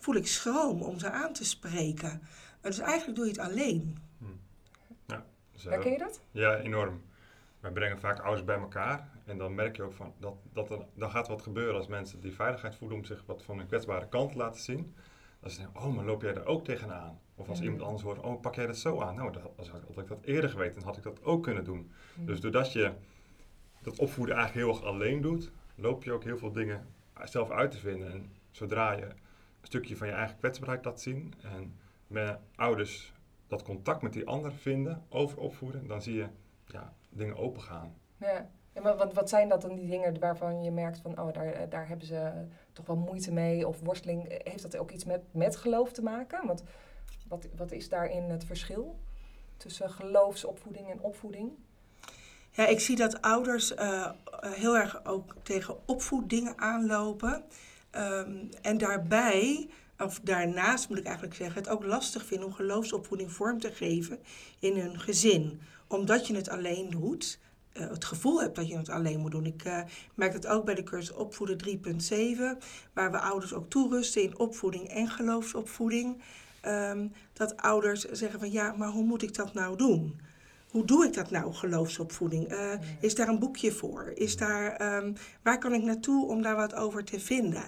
voel 0.01 0.15
ik 0.15 0.27
schroom 0.27 0.83
om 0.83 0.99
ze 0.99 1.11
aan 1.11 1.33
te 1.33 1.45
spreken. 1.45 2.23
dus 2.61 2.79
eigenlijk 2.79 3.17
doe 3.17 3.27
je 3.27 3.33
het 3.33 3.41
alleen. 3.41 3.99
Hm. 4.19 4.25
Ja, 5.07 5.25
Herken 5.71 5.93
je 5.93 5.99
dat? 5.99 6.21
Ja, 6.31 6.57
enorm. 6.57 7.01
Wij 7.63 7.71
brengen 7.71 7.99
vaak 7.99 8.19
ouders 8.19 8.45
bij 8.45 8.59
elkaar. 8.59 9.09
En 9.25 9.39
dan 9.39 9.55
merk 9.55 9.77
je 9.77 9.83
ook 9.83 9.93
van 9.93 10.15
dat, 10.19 10.35
dat 10.53 10.71
er, 10.71 10.79
dan 10.95 11.11
gaat 11.11 11.29
wat 11.29 11.43
gebeuren 11.43 11.75
als 11.75 11.87
mensen 11.87 12.21
die 12.21 12.33
veiligheid 12.33 12.75
voelen 12.75 12.97
om 12.97 13.05
zich 13.05 13.23
wat 13.27 13.43
van 13.43 13.59
hun 13.59 13.67
kwetsbare 13.67 14.09
kant 14.09 14.33
te 14.33 14.39
laten 14.39 14.61
zien. 14.61 14.95
Dan 15.41 15.51
ze 15.51 15.59
denken, 15.59 15.81
oh, 15.81 15.95
maar 15.95 16.05
loop 16.05 16.23
jij 16.23 16.35
er 16.35 16.47
ook 16.47 16.65
tegenaan? 16.65 17.21
Of 17.35 17.49
als 17.49 17.61
iemand 17.61 17.83
anders 17.83 18.03
hoort, 18.03 18.19
oh, 18.19 18.41
pak 18.41 18.55
jij 18.55 18.67
dat 18.67 18.77
zo 18.77 19.01
aan? 19.01 19.15
Nou, 19.15 19.33
dat, 19.33 19.51
als, 19.57 19.69
had 19.71 19.99
ik 19.99 20.09
dat 20.09 20.23
eerder 20.23 20.51
geweten, 20.51 20.83
had 20.83 20.97
ik 20.97 21.03
dat 21.03 21.25
ook 21.25 21.43
kunnen 21.43 21.65
doen. 21.65 21.91
Dus 22.17 22.41
doordat 22.41 22.73
je 22.73 22.93
dat 23.83 23.99
opvoeden 23.99 24.37
eigenlijk 24.37 24.67
heel 24.67 24.77
erg 24.77 24.87
alleen 24.87 25.21
doet, 25.21 25.51
loop 25.75 26.05
je 26.05 26.13
ook 26.13 26.25
heel 26.25 26.39
veel 26.39 26.53
dingen 26.53 26.87
zelf 27.25 27.51
uit 27.51 27.71
te 27.71 27.79
vinden. 27.79 28.13
En 28.13 28.33
zodra 28.51 28.93
je 28.93 29.05
een 29.05 29.17
stukje 29.63 29.97
van 29.97 30.07
je 30.07 30.13
eigen 30.13 30.37
kwetsbaarheid 30.37 30.85
laat 30.85 31.01
zien 31.01 31.35
en 31.43 31.75
met 32.07 32.39
ouders 32.55 33.13
dat 33.47 33.63
contact 33.63 34.03
met 34.03 34.13
die 34.13 34.27
ander 34.27 34.53
vinden 34.53 35.05
over 35.09 35.39
opvoeden, 35.39 35.87
dan 35.87 36.03
zie 36.03 36.15
je 36.15 36.27
ja, 36.67 36.95
dingen 37.13 37.37
opengaan. 37.37 37.95
Ja. 38.17 38.51
Ja, 38.75 38.81
maar 38.81 38.97
wat, 38.97 39.15
wat 39.15 39.29
zijn 39.29 39.49
dat 39.49 39.63
dan 39.63 39.75
die 39.75 39.89
dingen 39.89 40.21
waarvan 40.21 40.63
je 40.63 40.71
merkt 40.71 40.99
van, 40.99 41.21
oh, 41.21 41.33
daar, 41.33 41.69
daar 41.69 41.89
hebben 41.89 42.07
ze 42.07 42.47
toch 42.73 42.87
wel 42.87 42.97
moeite 42.97 43.33
mee 43.33 43.69
of 43.69 43.81
worsteling? 43.81 44.43
Heeft 44.45 44.63
dat 44.63 44.77
ook 44.77 44.91
iets 44.91 45.05
met, 45.05 45.23
met 45.31 45.57
geloof 45.57 45.93
te 45.93 46.03
maken? 46.03 46.47
Want 46.47 46.63
wat, 47.29 47.49
wat 47.57 47.73
is 47.73 47.89
daarin 47.89 48.23
het 48.23 48.45
verschil 48.45 48.99
tussen 49.57 49.91
geloofsopvoeding 49.91 50.91
en 50.91 51.01
opvoeding? 51.01 51.53
Ja, 52.51 52.67
ik 52.67 52.81
zie 52.81 52.97
dat 52.97 53.23
ouders 53.23 53.73
uh, 53.73 54.11
heel 54.41 54.77
erg 54.77 55.05
ook 55.05 55.35
tegen 55.43 55.77
opvoeddingen 55.87 56.59
aanlopen. 56.59 57.45
Um, 57.91 58.49
en 58.63 58.79
daarbij, 58.79 59.69
of 59.99 60.21
daarnaast 60.21 60.89
moet 60.89 60.99
ik 60.99 61.05
eigenlijk 61.05 61.37
zeggen, 61.37 61.63
het 61.63 61.71
ook 61.71 61.85
lastig 61.85 62.25
vinden 62.25 62.47
om 62.47 62.53
geloofsopvoeding 62.53 63.33
vorm 63.33 63.61
te 63.61 63.73
geven 63.73 64.19
in 64.59 64.79
hun 64.79 65.01
gezin. 65.01 65.61
Omdat 65.93 66.27
je 66.27 66.35
het 66.35 66.49
alleen 66.49 66.91
doet. 66.91 67.39
Uh, 67.73 67.89
het 67.89 68.05
gevoel 68.05 68.41
hebt 68.41 68.57
dat 68.57 68.69
je 68.69 68.77
het 68.77 68.89
alleen 68.89 69.21
moet 69.21 69.31
doen. 69.31 69.47
Ik 69.47 69.65
uh, 69.65 69.81
merk 70.15 70.33
dat 70.33 70.47
ook 70.47 70.65
bij 70.65 70.75
de 70.75 70.83
cursus 70.83 71.15
Opvoeden 71.15 71.59
3.7, 71.67 72.65
waar 72.93 73.11
we 73.11 73.19
ouders 73.19 73.55
ook 73.55 73.71
toerusten 73.71 74.23
in 74.23 74.39
opvoeding 74.39 74.89
en 74.89 75.09
geloofsopvoeding. 75.09 76.23
Um, 76.67 77.13
dat 77.33 77.57
ouders 77.57 78.05
zeggen 78.05 78.39
van 78.39 78.51
ja, 78.51 78.75
maar 78.77 78.89
hoe 78.89 79.05
moet 79.05 79.23
ik 79.23 79.35
dat 79.35 79.55
nou 79.55 79.77
doen? 79.77 80.21
Hoe 80.71 80.85
doe 80.85 81.07
ik 81.07 81.15
dat 81.15 81.31
nou, 81.31 81.53
geloofsopvoeding? 81.53 82.53
Uh, 82.53 82.73
is 83.01 83.15
daar 83.15 83.29
een 83.29 83.39
boekje 83.39 83.73
voor? 83.73 84.13
Is 84.15 84.37
daar, 84.37 84.97
um, 84.97 85.15
waar 85.43 85.59
kan 85.59 85.73
ik 85.73 85.83
naartoe 85.83 86.29
om 86.29 86.43
daar 86.43 86.57
wat 86.57 86.75
over 86.75 87.05
te 87.05 87.21
vinden? 87.21 87.65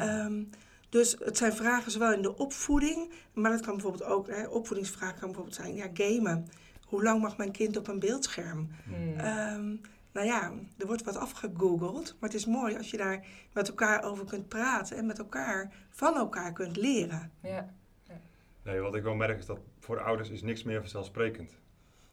Um, 0.00 0.50
dus 0.88 1.16
het 1.24 1.36
zijn 1.36 1.52
vragen 1.52 1.92
zowel 1.92 2.12
in 2.12 2.22
de 2.22 2.36
opvoeding, 2.36 3.10
maar 3.32 3.52
het 3.52 3.60
kan 3.60 3.74
bijvoorbeeld 3.74 4.04
ook, 4.04 4.28
hè, 4.28 4.46
opvoedingsvragen 4.46 5.18
kan 5.18 5.28
bijvoorbeeld 5.28 5.56
zijn, 5.56 5.74
ja, 5.74 5.86
gamen 5.94 6.48
hoe 6.90 7.02
lang 7.02 7.20
mag 7.20 7.36
mijn 7.36 7.52
kind 7.52 7.76
op 7.76 7.88
een 7.88 7.98
beeldscherm? 7.98 8.70
Hmm. 8.84 9.18
Ehm, 9.18 9.76
nou 10.12 10.26
ja, 10.26 10.52
er 10.78 10.86
wordt 10.86 11.04
wat 11.04 11.16
afgegoogeld, 11.16 12.16
maar 12.20 12.30
het 12.30 12.38
is 12.38 12.46
mooi 12.46 12.76
als 12.76 12.90
je 12.90 12.96
daar 12.96 13.26
met 13.52 13.68
elkaar 13.68 14.04
over 14.04 14.24
kunt 14.24 14.48
praten 14.48 14.96
en 14.96 15.06
met 15.06 15.18
elkaar 15.18 15.72
van 15.90 16.14
elkaar 16.16 16.52
kunt 16.52 16.76
leren. 16.76 17.32
Ja. 17.42 17.74
ja. 18.02 18.20
Nee, 18.62 18.80
wat 18.80 18.94
ik 18.94 19.02
wel 19.02 19.14
merk 19.14 19.38
is 19.38 19.46
dat 19.46 19.58
voor 19.78 20.00
ouders 20.00 20.30
is 20.30 20.42
niks 20.42 20.62
meer 20.62 20.80
vanzelfsprekend. 20.80 21.58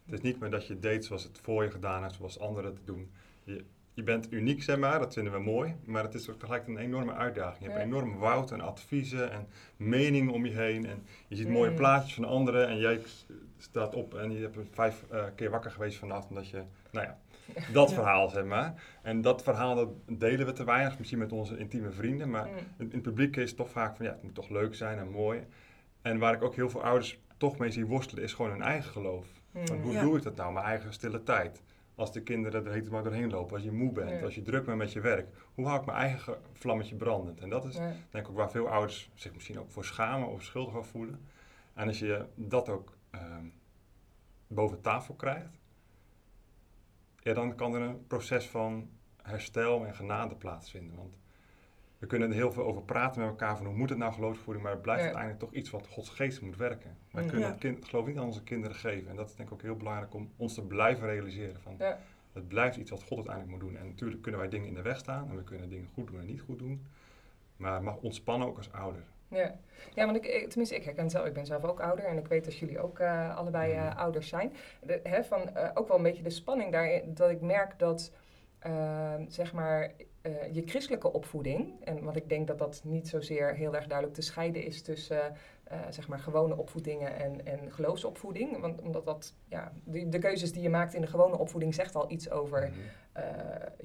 Het 0.05 0.13
is 0.13 0.21
niet 0.21 0.39
meer 0.39 0.49
dat 0.49 0.67
je 0.67 0.79
deed 0.79 1.05
zoals 1.05 1.23
het 1.23 1.39
voor 1.41 1.63
je 1.63 1.71
gedaan 1.71 2.01
hebt, 2.01 2.15
zoals 2.15 2.39
anderen 2.39 2.73
het 2.73 2.85
doen. 2.85 3.11
Je, 3.43 3.65
je 3.97 4.03
bent 4.03 4.31
uniek, 4.31 4.63
zeg 4.63 4.77
maar, 4.77 4.99
dat 4.99 5.13
vinden 5.13 5.33
we 5.33 5.39
mooi, 5.39 5.75
maar 5.85 6.03
het 6.03 6.13
is 6.13 6.29
ook 6.29 6.39
tegelijk 6.39 6.67
een 6.67 6.77
enorme 6.77 7.13
uitdaging. 7.13 7.63
Je 7.63 7.69
hebt 7.69 7.81
een 7.81 7.87
enorm 7.87 8.17
woud 8.17 8.51
en 8.51 8.61
adviezen 8.61 9.31
en 9.31 9.47
meningen 9.77 10.33
om 10.33 10.45
je 10.45 10.51
heen. 10.51 10.85
En 10.85 11.05
je 11.27 11.35
ziet 11.35 11.49
mooie 11.49 11.67
hmm. 11.67 11.77
plaatjes 11.77 12.13
van 12.13 12.25
anderen 12.25 12.67
en 12.67 12.77
jij 12.77 13.01
staat 13.57 13.95
op 13.95 14.15
en 14.15 14.31
je 14.31 14.41
hebt 14.41 14.57
vijf 14.71 15.03
uh, 15.11 15.23
keer 15.35 15.49
wakker 15.49 15.71
geweest 15.71 15.97
vannacht 15.97 16.29
omdat 16.29 16.49
je, 16.49 16.63
nou 16.91 17.05
ja, 17.05 17.17
dat 17.73 17.93
verhaal 17.93 18.29
zeg 18.29 18.43
maar. 18.43 18.83
En 19.01 19.21
dat 19.21 19.43
verhaal 19.43 19.75
dat 19.75 19.89
delen 20.05 20.45
we 20.45 20.53
te 20.53 20.65
weinig, 20.65 20.97
misschien 20.97 21.19
met 21.19 21.31
onze 21.31 21.57
intieme 21.57 21.91
vrienden, 21.91 22.29
maar 22.29 22.47
mm. 22.47 22.57
in, 22.77 22.89
het 22.91 23.01
publiek 23.01 23.35
is 23.35 23.49
het 23.49 23.57
toch 23.57 23.69
vaak 23.69 23.95
van 23.95 24.05
ja, 24.05 24.11
het 24.11 24.23
moet 24.23 24.35
toch 24.35 24.49
leuk 24.49 24.75
zijn 24.75 24.97
en 24.97 25.09
mooi. 25.09 25.47
En 26.01 26.17
waar 26.19 26.33
ik 26.33 26.43
ook 26.43 26.55
heel 26.55 26.69
veel 26.69 26.83
ouders 26.83 27.19
toch 27.37 27.57
mee 27.57 27.71
zie 27.71 27.85
worstelen, 27.85 28.23
is 28.23 28.33
gewoon 28.33 28.51
hun 28.51 28.61
eigen 28.61 28.91
geloof. 28.91 29.25
Mm. 29.51 29.67
Van, 29.67 29.81
hoe 29.81 29.99
doe 29.99 30.17
ik 30.17 30.23
dat 30.23 30.35
nou, 30.35 30.53
mijn 30.53 30.65
eigen 30.65 30.93
stille 30.93 31.23
tijd? 31.23 31.61
Als 31.97 32.11
de 32.11 32.21
kinderen 32.21 32.65
er 32.65 32.71
heet 32.71 32.89
maar 32.89 33.03
doorheen 33.03 33.29
lopen, 33.29 33.55
als 33.55 33.63
je 33.63 33.71
moe 33.71 33.91
bent, 33.91 34.23
als 34.23 34.35
je 34.35 34.41
druk 34.41 34.65
bent 34.65 34.77
met 34.77 34.91
je 34.91 35.01
werk. 35.01 35.27
Hoe 35.53 35.65
hou 35.65 35.79
ik 35.79 35.85
mijn 35.85 35.97
eigen 35.97 36.37
vlammetje 36.53 36.95
brandend? 36.95 37.39
En 37.39 37.49
dat 37.49 37.65
is 37.65 37.75
denk 37.75 38.25
ik 38.25 38.29
ook 38.29 38.35
waar 38.35 38.51
veel 38.51 38.69
ouders 38.69 39.09
zich 39.13 39.33
misschien 39.33 39.59
ook 39.59 39.71
voor 39.71 39.85
schamen 39.85 40.27
of 40.27 40.43
schuldig 40.43 40.75
over 40.75 40.89
voelen. 40.89 41.19
En 41.73 41.87
als 41.87 41.99
je 41.99 42.25
dat 42.35 42.69
ook 42.69 42.97
Ehm, 43.17 43.47
boven 44.47 44.81
tafel 44.81 45.13
krijgt, 45.13 45.59
ja, 47.19 47.33
dan 47.33 47.55
kan 47.55 47.73
er 47.73 47.81
een 47.81 48.07
proces 48.07 48.47
van 48.49 48.89
herstel 49.21 49.85
en 49.85 49.95
genade 49.95 50.35
plaatsvinden. 50.35 50.95
Want 50.95 51.17
we 51.99 52.07
kunnen 52.07 52.29
er 52.29 52.35
heel 52.35 52.51
veel 52.51 52.63
over 52.63 52.81
praten 52.81 53.21
met 53.21 53.29
elkaar 53.29 53.57
van 53.57 53.65
hoe 53.65 53.75
moet 53.75 53.89
het 53.89 53.97
nou 53.97 54.13
geloofsvoeding, 54.13 54.63
maar 54.63 54.73
het 54.73 54.81
blijft 54.81 55.03
uiteindelijk 55.03 55.41
toch 55.41 55.53
iets 55.53 55.69
wat 55.69 55.87
Gods 55.87 56.09
geest 56.09 56.41
moet 56.41 56.57
werken. 56.57 56.97
Wij 57.11 57.25
kunnen 57.25 57.49
het, 57.49 57.57
kind, 57.57 57.85
geloof 57.85 58.05
niet 58.05 58.17
aan 58.17 58.25
onze 58.25 58.43
kinderen 58.43 58.75
geven. 58.75 59.09
En 59.09 59.15
dat 59.15 59.29
is 59.29 59.35
denk 59.35 59.49
ik 59.49 59.55
ook 59.55 59.61
heel 59.61 59.75
belangrijk 59.75 60.13
om 60.13 60.31
ons 60.37 60.53
te 60.53 60.61
blijven 60.61 61.07
realiseren. 61.07 61.61
Van, 61.61 61.75
ja. 61.79 61.99
Het 62.33 62.47
blijft 62.47 62.77
iets 62.77 62.89
wat 62.91 63.03
God 63.03 63.17
uiteindelijk 63.17 63.51
moet 63.51 63.69
doen. 63.69 63.79
En 63.79 63.87
natuurlijk 63.87 64.21
kunnen 64.21 64.39
wij 64.39 64.49
dingen 64.49 64.67
in 64.67 64.73
de 64.73 64.81
weg 64.81 64.97
staan 64.97 65.29
en 65.29 65.35
we 65.35 65.43
kunnen 65.43 65.69
dingen 65.69 65.89
goed 65.93 66.07
doen 66.07 66.19
en 66.19 66.25
niet 66.25 66.41
goed 66.41 66.59
doen. 66.59 66.85
Maar 67.55 67.73
het 67.73 67.83
mag 67.83 67.95
ontspannen 67.95 68.47
ook 68.47 68.57
als 68.57 68.71
ouder. 68.71 69.03
Ja, 69.27 69.55
ja 69.93 70.05
want 70.05 70.17
ik, 70.17 70.49
tenminste, 70.49 70.75
ik 70.75 70.83
herken 70.83 71.09
zelf, 71.09 71.25
ik 71.25 71.33
ben 71.33 71.45
zelf 71.45 71.63
ook 71.63 71.79
ouder 71.79 72.05
en 72.05 72.17
ik 72.17 72.27
weet 72.27 72.45
dat 72.45 72.57
jullie 72.57 72.79
ook 72.79 72.99
uh, 72.99 73.37
allebei 73.37 73.73
uh, 73.73 73.97
ouders 73.97 74.27
zijn. 74.27 74.53
De, 74.81 74.99
hè, 75.03 75.23
van, 75.23 75.49
uh, 75.55 75.69
ook 75.73 75.87
wel 75.87 75.97
een 75.97 76.03
beetje 76.03 76.23
de 76.23 76.29
spanning 76.29 76.71
daarin, 76.71 77.13
dat 77.13 77.29
ik 77.29 77.41
merk 77.41 77.79
dat, 77.79 78.11
ehm, 78.59 79.23
zeg 79.27 79.53
maar, 79.53 79.91
je 80.51 80.61
christelijke 80.65 81.13
opvoeding, 81.13 81.73
en 81.83 82.03
want 82.03 82.15
ik 82.15 82.29
denk 82.29 82.47
dat 82.47 82.57
dat 82.57 82.81
niet 82.83 83.07
zozeer 83.07 83.55
heel 83.55 83.75
erg 83.75 83.87
duidelijk 83.87 84.17
te 84.17 84.23
scheiden 84.23 84.63
is 84.63 84.81
tussen, 84.81 85.35
zeg 85.89 86.07
maar, 86.07 86.19
gewone 86.19 86.57
opvoedingen 86.57 87.15
en, 87.19 87.45
en 87.45 87.71
geloofsopvoeding. 87.71 88.59
Want 88.59 88.81
omdat 88.81 89.05
dat, 89.05 89.33
ja, 89.47 89.71
de, 89.83 90.09
de, 90.09 90.19
keuzes 90.19 90.51
die 90.51 90.61
je 90.61 90.69
maakt 90.69 90.93
in 90.93 91.01
de 91.01 91.07
gewone 91.07 91.37
opvoeding 91.37 91.75
zegt 91.75 91.95
al 91.95 92.11
iets 92.11 92.29
over 92.29 92.69
mhm. 92.69 93.19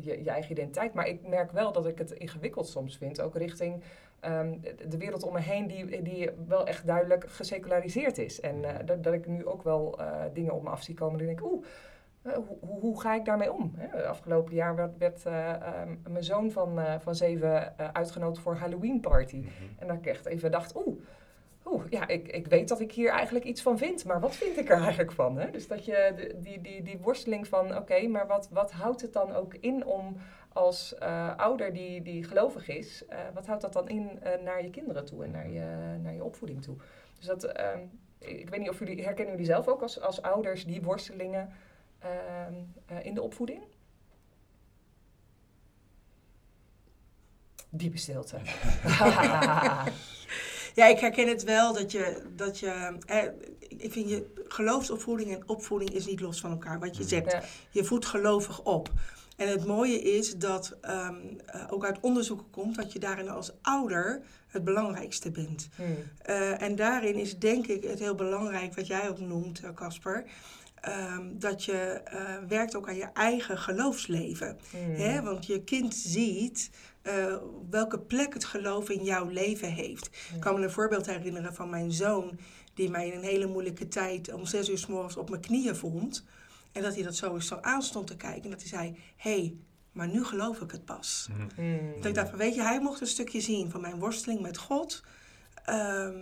je, 0.03 0.23
je 0.25 0.31
eigen 0.31 0.51
identiteit. 0.51 0.95
Maar 0.95 1.09
ik 1.09 1.29
merk 1.29 1.53
wel 1.53 1.73
dat 1.73 1.87
ik 1.87 1.99
het 1.99 2.11
ingewikkeld 2.11 2.69
soms 2.69 2.97
vind, 2.97 3.21
ook 3.21 3.37
richting 3.37 3.83
um, 4.25 4.61
de 4.89 4.99
wereld 4.99 5.23
om 5.23 5.33
me 5.33 5.41
heen 5.41 5.67
die, 5.67 6.03
die 6.03 6.31
wel 6.47 6.67
echt 6.67 6.87
duidelijk 6.87 7.31
geseculariseerd 7.31 8.19
is. 8.19 8.41
En 8.41 8.57
uh, 8.63 8.71
dat, 8.85 9.03
dat, 9.03 9.13
ik 9.13 9.27
nu 9.27 9.47
ook 9.47 9.63
wel 9.63 9.99
dingen 10.33 10.53
op 10.53 10.63
me 10.63 10.69
af 10.69 10.83
zie 10.83 10.95
komen. 10.95 11.19
Dan 11.19 11.27
denk 11.27 11.41
ik, 11.41 11.47
oeh, 11.47 11.65
Eh, 11.65 12.02
hoe, 12.23 12.57
hoe, 12.61 12.81
hoe 12.81 13.01
ga 13.01 13.15
ik 13.15 13.25
daarmee 13.25 13.53
om? 13.53 13.73
Hè? 13.77 14.07
Afgelopen 14.07 14.55
jaar 14.55 14.77
werd, 14.77 14.99
werd 14.99 15.27
eh, 15.27 15.51
ehm, 15.51 15.97
mijn 16.09 16.25
zoon 16.25 16.51
van, 16.51 16.81
eh, 16.81 16.95
van 16.99 17.15
zeven 17.15 17.79
eh, 17.79 17.89
uitgenodigd 17.93 18.43
voor 18.43 18.53
een 18.53 18.59
Halloween 18.59 19.01
party. 19.01 19.37
Mhm. 19.37 19.49
En 19.79 19.87
dat 19.87 19.97
ik 19.97 20.07
echt 20.07 20.27
even 20.27 20.51
dacht, 20.51 20.77
oeh, 20.77 20.99
oeh 21.67 21.85
ja, 21.91 22.09
ik, 22.09 22.29
ik 22.29 22.47
weet 22.47 22.69
dat 22.69 22.81
ik 22.81 22.93
hier 22.93 23.11
eigenlijk 23.11 23.45
iets 23.45 23.63
van 23.63 23.79
vind, 23.79 24.05
maar 24.05 24.21
wat 24.21 24.35
vind 24.35 24.59
ik 24.59 24.69
er 24.69 24.81
eigenlijk 24.83 25.13
van? 25.13 25.39
Hè? 25.39 25.51
Dus 25.51 25.69
dat 25.69 25.85
je 25.85 26.33
die, 26.37 26.61
die, 26.61 26.83
die 26.83 26.99
worsteling 26.99 27.49
van, 27.49 27.77
oké, 27.77 28.07
maar 28.07 28.27
wat, 28.27 28.49
wat 28.51 28.73
houdt 28.73 29.01
het 29.01 29.13
dan 29.13 29.35
ook 29.35 29.55
in 29.55 29.87
om 29.87 30.17
als 30.53 30.95
eh, 30.95 31.37
ouder 31.37 31.73
die, 31.73 32.03
die 32.03 32.25
gelovig 32.25 32.69
is, 32.69 33.05
eh, 33.09 33.19
wat 33.35 33.47
houdt 33.47 33.63
dat 33.63 33.73
dan 33.73 33.89
in 33.89 34.23
eh, 34.23 34.43
naar 34.43 34.63
je 34.63 34.71
kinderen 34.71 35.05
toe 35.05 35.25
en 35.25 35.31
naar 35.31 35.51
je, 35.51 35.97
naar 36.03 36.15
je 36.15 36.25
opvoeding 36.25 36.63
toe? 36.63 36.77
Dus 37.17 37.27
dat, 37.27 37.45
ehm, 37.45 37.81
ik 38.19 38.51
weet 38.51 38.61
niet 38.61 38.69
of 38.69 38.79
jullie, 38.79 39.03
herkennen 39.03 39.35
jullie 39.35 39.51
zelf 39.51 39.69
ook 39.69 39.83
als, 39.83 40.01
als 40.01 40.23
ouders 40.23 40.65
die 40.67 40.83
worstelingen 40.83 41.49
eh, 41.49 41.55
in 43.03 43.15
de 43.15 43.23
opvoeding? 43.23 43.63
Diepe 47.71 47.99
stilte. 47.99 48.39
Ja, 50.75 50.87
ik 50.87 50.99
herken 50.99 51.29
het 51.29 51.43
wel 51.43 51.73
dat 51.73 51.93
je, 51.93 52.23
dat 52.37 52.59
je 52.59 52.97
eh, 53.07 53.23
ik 53.69 53.93
vind 53.93 54.09
je 54.09 54.45
geloofsopvoeding 54.49 55.35
en 55.35 55.49
opvoeding 55.49 55.91
is 55.91 56.07
niet 56.07 56.21
los 56.21 56.41
van 56.41 56.51
elkaar. 56.51 56.79
Wat 56.79 56.97
je 56.97 57.05
zegt, 57.05 57.33
ja. 57.33 57.43
je 57.71 57.85
voedt 57.85 58.07
gelovig 58.07 58.63
op. 58.63 58.91
En 59.37 59.49
het 59.49 59.67
mooie 59.67 60.03
is 60.03 60.37
dat 60.37 60.77
ehm, 60.81 61.15
eh, 61.47 61.65
ook 61.71 61.85
uit 61.85 62.01
onderzoeken 62.01 62.51
komt 62.51 62.77
dat 62.77 62.93
je 62.93 62.99
daarin 62.99 63.29
als 63.29 63.53
ouder 63.63 64.23
het 64.47 64.65
belangrijkste 64.65 65.31
bent. 65.31 65.69
Hmm. 65.77 65.97
Eh, 66.23 66.63
en 66.63 66.77
daarin 66.77 67.15
is 67.15 67.39
denk 67.39 67.67
ik 67.67 67.83
het 67.83 67.99
heel 67.99 68.15
belangrijk, 68.15 68.75
wat 68.75 68.87
jij 68.87 69.09
ook 69.09 69.19
noemt, 69.19 69.61
eh, 69.61 69.71
Casper, 69.75 70.25
ehm, 70.83 71.39
dat 71.39 71.65
je 71.65 72.01
eh, 72.05 72.21
werkt 72.49 72.77
ook 72.77 72.89
aan 72.89 72.97
je 72.97 73.13
eigen 73.13 73.59
geloofsleven. 73.59 74.59
Hmm. 74.71 74.95
Hè? 74.95 75.23
Want 75.23 75.47
je 75.47 75.65
kind 75.65 75.95
ziet 75.95 76.71
eh, 77.03 77.37
welke 77.71 77.99
plek 77.99 78.35
het 78.35 78.45
geloof 78.45 78.91
in 78.91 79.05
jouw 79.05 79.27
leven 79.27 79.69
heeft. 79.69 80.07
Ik 80.35 80.41
kan 80.41 80.55
me 80.55 80.63
een 80.63 80.71
voorbeeld 80.71 81.07
herinneren 81.07 81.55
van 81.55 81.71
mijn 81.71 81.93
zoon, 81.93 82.39
die 82.75 82.91
mij 82.91 83.07
in 83.07 83.19
een 83.19 83.25
hele 83.25 83.47
moeilijke 83.47 83.89
tijd 83.89 84.33
om 84.33 84.47
zes 84.47 84.69
uur 84.69 84.79
s 84.79 84.87
morgens 84.87 85.17
op 85.17 85.31
mijn 85.31 85.43
knieën 85.43 85.77
vond. 85.77 86.25
En 86.73 86.83
dat 86.83 86.95
hij 86.95 87.03
dat 87.03 87.17
zo 87.17 87.35
eens 87.35 87.47
zo 87.47 87.59
aanstond 87.61 88.07
te 88.07 88.17
kijken. 88.17 88.43
En 88.43 88.51
dat 88.51 88.61
hij 88.61 88.69
zei, 88.69 88.97
hé, 89.17 89.31
hey, 89.31 89.55
maar 89.93 90.09
nu 90.09 90.25
geloof 90.25 90.61
ik 90.61 90.71
het 90.71 90.85
pas. 90.85 91.29
Mhm. 91.31 91.49
Hmm. 91.55 91.93
Dat 91.97 92.05
ik 92.05 92.15
dacht 92.15 92.29
van, 92.29 92.39
weet 92.39 92.55
je, 92.55 92.63
hij 92.63 92.81
mocht 92.81 93.01
een 93.01 93.07
stukje 93.07 93.41
zien 93.41 93.71
van 93.71 93.81
mijn 93.81 93.99
worsteling 93.99 94.41
met 94.41 94.59
God. 94.59 95.03
Ehm, 95.65 96.21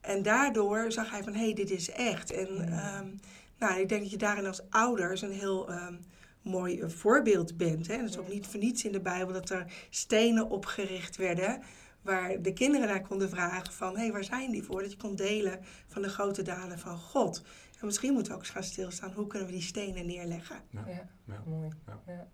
en 0.00 0.22
daardoor 0.22 0.92
zag 0.92 1.10
hij 1.10 1.22
van, 1.22 1.32
hé, 1.32 1.44
hey, 1.44 1.54
dit 1.54 1.70
is 1.70 1.90
echt. 1.90 2.32
En 2.32 2.48
Mm. 2.52 3.20
Nou, 3.62 3.80
ik 3.80 3.88
denk 3.88 4.00
dat 4.02 4.10
je 4.10 4.16
daarin 4.16 4.46
als 4.46 4.70
ouders 4.70 5.22
een 5.22 5.32
heel 5.32 5.70
ehm, 5.70 5.94
mooi 6.42 6.80
eh, 6.80 6.88
voorbeeld 6.88 7.56
bent. 7.56 7.86
Hè? 7.86 7.94
En 7.94 8.00
het 8.00 8.10
is 8.10 8.18
ook 8.18 8.28
niet 8.28 8.46
voor 8.46 8.60
niets 8.60 8.84
in 8.84 8.92
de 8.92 9.00
Bijbel 9.00 9.32
dat 9.32 9.50
er 9.50 9.86
stenen 9.90 10.50
opgericht 10.50 11.16
werden... 11.16 11.62
waar 12.02 12.42
de 12.42 12.52
kinderen 12.52 12.88
naar 12.88 13.02
konden 13.02 13.30
vragen 13.30 13.72
van, 13.72 13.94
hé, 13.94 14.02
hey, 14.02 14.12
waar 14.12 14.24
zijn 14.24 14.50
die 14.50 14.62
voor? 14.62 14.82
Dat 14.82 14.90
je 14.90 14.96
kon 14.96 15.16
delen 15.16 15.60
van 15.86 16.02
de 16.02 16.08
grote 16.08 16.42
daden 16.42 16.78
van 16.78 16.98
God. 16.98 17.42
En 17.80 17.86
misschien 17.86 18.12
moeten 18.12 18.32
we 18.32 18.38
ook 18.38 18.44
eens 18.44 18.52
gaan 18.52 18.62
stilstaan, 18.62 19.12
hoe 19.12 19.26
kunnen 19.26 19.48
we 19.48 19.54
die 19.54 19.62
stenen 19.62 20.06
neerleggen? 20.06 20.56
Ja, 20.70 20.84
Ja. 21.26 21.42
mooi. 21.46 21.70
Ja. 22.06 22.28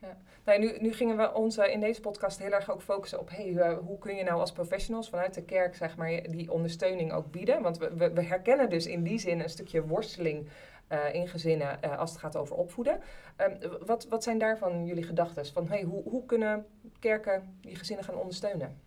Ja. 0.00 0.16
Nu, 0.58 0.76
nu 0.80 0.92
gingen 0.92 1.16
we 1.16 1.34
ons 1.34 1.58
in 1.58 1.80
deze 1.80 2.00
podcast 2.00 2.38
heel 2.38 2.50
erg 2.50 2.70
ook 2.70 2.82
focussen 2.82 3.20
op 3.20 3.30
hey, 3.30 3.56
eh, 3.56 3.78
hoe 3.78 3.98
kun 3.98 4.16
je 4.16 4.22
nou 4.22 4.40
als 4.40 4.52
professionals 4.52 5.08
vanuit 5.08 5.34
de 5.34 5.42
kerk 5.42 5.74
zeg 5.74 5.96
maar, 5.96 6.22
die 6.30 6.52
ondersteuning 6.52 7.12
ook 7.12 7.30
bieden. 7.30 7.62
Want 7.62 7.78
we, 7.78 8.10
we, 8.14 8.22
herkennen 8.22 8.70
dus 8.70 8.86
in 8.86 9.02
die 9.02 9.18
zin 9.18 9.40
een 9.40 9.48
stukje 9.48 9.86
worsteling 9.86 10.48
eh, 10.86 11.14
in 11.14 11.28
gezinnen 11.28 11.82
eh, 11.82 11.98
als 11.98 12.10
het 12.10 12.20
gaat 12.20 12.36
over 12.36 12.56
opvoeden. 12.56 13.00
Ehm, 13.36 13.68
wat, 13.86 14.06
wat 14.08 14.22
zijn 14.22 14.38
daarvan 14.38 14.86
jullie 14.86 15.02
gedachten? 15.02 15.46
Van 15.46 15.68
hey, 15.68 15.82
hoe, 15.82 16.02
hoe 16.02 16.26
kunnen 16.26 16.66
kerken 16.98 17.58
die 17.60 17.76
gezinnen 17.76 18.04
gaan 18.04 18.16
ondersteunen? 18.16 18.80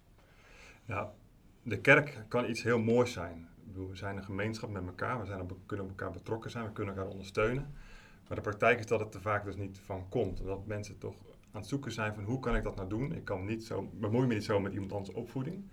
Ja, 0.85 1.11
de 1.63 1.79
kerk 1.79 2.23
kan 2.27 2.49
iets 2.49 2.63
heel 2.63 2.79
moois 2.79 3.11
zijn. 3.11 3.49
We 3.73 3.89
zijn 3.95 4.17
een 4.17 4.23
gemeenschap 4.23 4.69
met 4.69 4.85
elkaar, 4.85 5.19
we 5.19 5.25
zijn 5.25 5.41
op, 5.41 5.57
kunnen 5.65 5.87
elkaar 5.87 6.11
betrokken 6.11 6.51
zijn, 6.51 6.65
we 6.65 6.71
kunnen 6.71 6.95
elkaar 6.95 7.11
ondersteunen. 7.11 7.73
Maar 8.29 8.37
de 8.37 8.43
praktijk 8.43 8.79
is 8.79 8.85
dat 8.85 8.99
het 8.99 9.13
er 9.13 9.21
vaak 9.21 9.43
dus 9.43 9.55
niet 9.55 9.79
van 9.85 10.09
komt. 10.09 10.43
Dat 10.45 10.65
mensen 10.65 10.97
toch 10.97 11.15
aan 11.51 11.59
het 11.61 11.69
zoeken 11.69 11.91
zijn 11.91 12.13
van 12.13 12.23
hoe 12.23 12.39
kan 12.39 12.55
ik 12.55 12.63
dat 12.63 12.75
nou 12.75 12.89
doen? 12.89 13.13
Ik 13.15 13.25
kan 13.25 13.45
niet 13.45 13.63
zo, 13.63 13.89
bemoei 13.93 14.27
me 14.27 14.33
niet 14.33 14.43
zo 14.43 14.59
met 14.59 14.73
iemand 14.73 14.91
anders 14.91 15.15
opvoeding. 15.15 15.63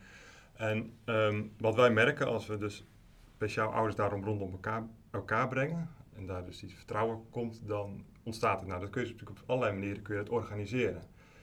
En 0.53 0.93
ehm, 1.05 1.43
wat 1.59 1.75
wij 1.75 1.91
merken 1.91 2.27
als 2.27 2.47
we 2.47 2.59
dus 2.59 2.87
speciaal 3.35 3.73
ouders 3.73 3.97
daarom 3.97 4.25
rondom 4.25 4.51
elkaar, 4.53 4.87
elkaar 5.11 5.49
brengen 5.49 5.91
en 6.15 6.27
daar 6.27 6.45
dus 6.45 6.59
die 6.59 6.77
vertrouwen 6.77 7.31
komt, 7.31 7.63
dan 7.67 8.05
ontstaat 8.23 8.59
het. 8.59 8.69
Nou, 8.69 8.81
dat 8.81 8.91
kun 8.91 9.03
je 9.03 9.11
natuurlijk 9.11 9.41
op 9.41 9.49
allerlei 9.51 9.73
manieren 9.73 10.03
kun 10.03 10.15
je 10.15 10.21
het 10.21 10.31
organiseren 10.31 11.03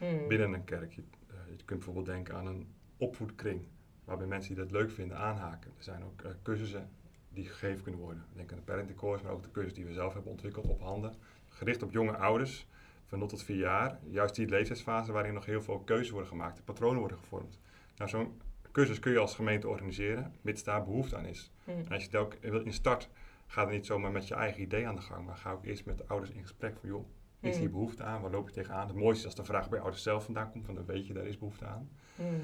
Hmm. 0.09 0.27
binnen 0.27 0.53
een 0.53 0.63
kerk. 0.63 0.93
Je, 0.93 1.03
eh, 1.27 1.35
je 1.49 1.55
kunt 1.55 1.67
bijvoorbeeld 1.67 2.05
denken 2.05 2.35
aan 2.35 2.47
een 2.47 2.67
opvoedkring, 2.97 3.61
waarbij 4.05 4.27
mensen 4.27 4.55
die 4.55 4.63
dat 4.63 4.71
leuk 4.71 4.91
vinden 4.91 5.17
aanhaken. 5.17 5.71
Er 5.77 5.83
zijn 5.83 6.03
ook 6.03 6.21
eh, 6.21 6.31
cursussen 6.43 6.89
die 7.33 7.45
gegeven 7.45 7.83
kunnen 7.83 8.01
worden. 8.01 8.25
Denk 8.33 8.51
aan 8.51 8.57
de 8.57 8.63
parenting 8.63 8.97
course, 8.97 9.23
maar 9.23 9.33
ook 9.33 9.43
de 9.43 9.51
cursus 9.51 9.73
die 9.73 9.85
we 9.85 9.93
zelf 9.93 10.13
hebben 10.13 10.31
ontwikkeld 10.31 10.67
op 10.67 10.81
handen. 10.81 11.13
Gericht 11.49 11.83
op 11.83 11.91
jonge 11.91 12.17
ouders 12.17 12.67
van 13.07 13.19
0 13.19 13.27
tot 13.27 13.43
4 13.43 13.57
jaar. 13.57 13.99
Juist 14.09 14.35
die 14.35 14.47
leeftijdsfase 14.47 15.11
waarin 15.11 15.33
nog 15.33 15.45
heel 15.45 15.61
veel 15.61 15.79
keuzes 15.79 16.09
worden 16.09 16.29
gemaakt, 16.29 16.57
de 16.57 16.63
patronen 16.63 16.99
worden 16.99 17.17
gevormd. 17.17 17.59
Nou, 17.97 18.09
zo'n 18.09 18.41
cursus 18.71 18.99
kun 18.99 19.11
je 19.11 19.19
als 19.19 19.35
gemeente 19.35 19.67
organiseren, 19.67 20.33
mits 20.41 20.63
daar 20.63 20.83
behoefte 20.83 21.17
aan 21.17 21.25
is. 21.25 21.51
Hmm. 21.63 21.73
En 21.77 21.91
als 21.91 22.05
je 22.05 22.17
ook 22.17 22.37
wil 22.41 22.61
in 22.61 22.73
start, 22.73 23.09
ga 23.47 23.65
er 23.65 23.71
niet 23.71 23.85
zomaar 23.85 24.11
met 24.11 24.27
je 24.27 24.35
eigen 24.35 24.61
idee 24.61 24.87
aan 24.87 24.95
de 24.95 25.01
gang, 25.01 25.25
maar 25.25 25.35
ga 25.37 25.51
ook 25.51 25.65
eerst 25.65 25.85
met 25.85 25.97
de 25.97 26.07
ouders 26.07 26.31
in 26.31 26.41
gesprek 26.41 26.77
van 26.79 26.89
joh, 26.89 27.05
is 27.39 27.57
hier 27.57 27.65
Mm. 27.67 27.71
behoefte 27.71 28.03
aan? 28.03 28.21
Waar 28.21 28.31
loop 28.31 28.47
je 28.47 28.53
tegenaan? 28.53 28.87
Het 28.87 28.95
mooiste 28.95 29.19
is 29.19 29.25
als 29.25 29.35
de 29.35 29.43
vraag 29.43 29.69
bij 29.69 29.79
ouders 29.79 30.03
zelf 30.03 30.23
vandaan 30.23 30.51
komt, 30.51 30.65
van 30.65 30.75
dan 30.75 30.85
weet 30.85 31.07
je, 31.07 31.13
daar 31.13 31.25
is 31.25 31.37
behoefte 31.37 31.65
aan. 31.65 31.89
Hmm. 32.15 32.41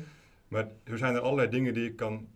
Maar 0.48 0.68
er 0.84 0.98
zijn 0.98 1.16
er 1.16 1.22
allerlei 1.22 1.50
dingen 1.50 1.74
die 1.74 1.84
je 1.84 1.94
kan 1.94 2.28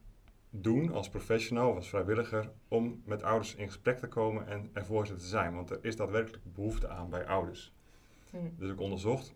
doen 0.55 0.91
als 0.91 1.09
professional 1.09 1.69
of 1.69 1.75
als 1.75 1.89
vrijwilliger 1.89 2.51
om 2.67 3.01
met 3.05 3.23
ouders 3.23 3.55
in 3.55 3.65
gesprek 3.65 3.97
te 3.97 4.07
komen 4.07 4.47
en 4.47 4.69
ervoor 4.73 5.07
ze 5.07 5.15
te 5.15 5.25
zijn. 5.25 5.55
Want 5.55 5.69
er 5.69 5.79
is 5.81 5.95
daadwerkelijk 5.95 6.43
behoefte 6.53 6.87
aan 6.87 7.09
bij 7.09 7.25
ouders. 7.25 7.73
Hmm. 8.29 8.53
Dus 8.57 8.69
ik 8.69 8.79
onderzocht 8.79 9.33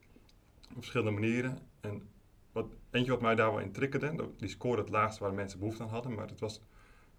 op 0.69 0.75
verschillende 0.75 1.19
manieren. 1.19 1.57
En 1.79 2.09
wat, 2.51 2.65
eentje 2.91 3.11
wat 3.11 3.21
mij 3.21 3.35
daar 3.35 3.51
wel 3.51 3.59
in 3.59 3.71
triggerde, 3.71 4.29
die 4.37 4.49
scoorde 4.49 4.81
het 4.81 4.91
laagste 4.91 5.23
waar 5.23 5.33
mensen 5.33 5.59
behoefte 5.59 5.83
aan 5.83 5.89
hadden, 5.89 6.13
maar 6.13 6.27
het 6.27 6.39
was 6.39 6.61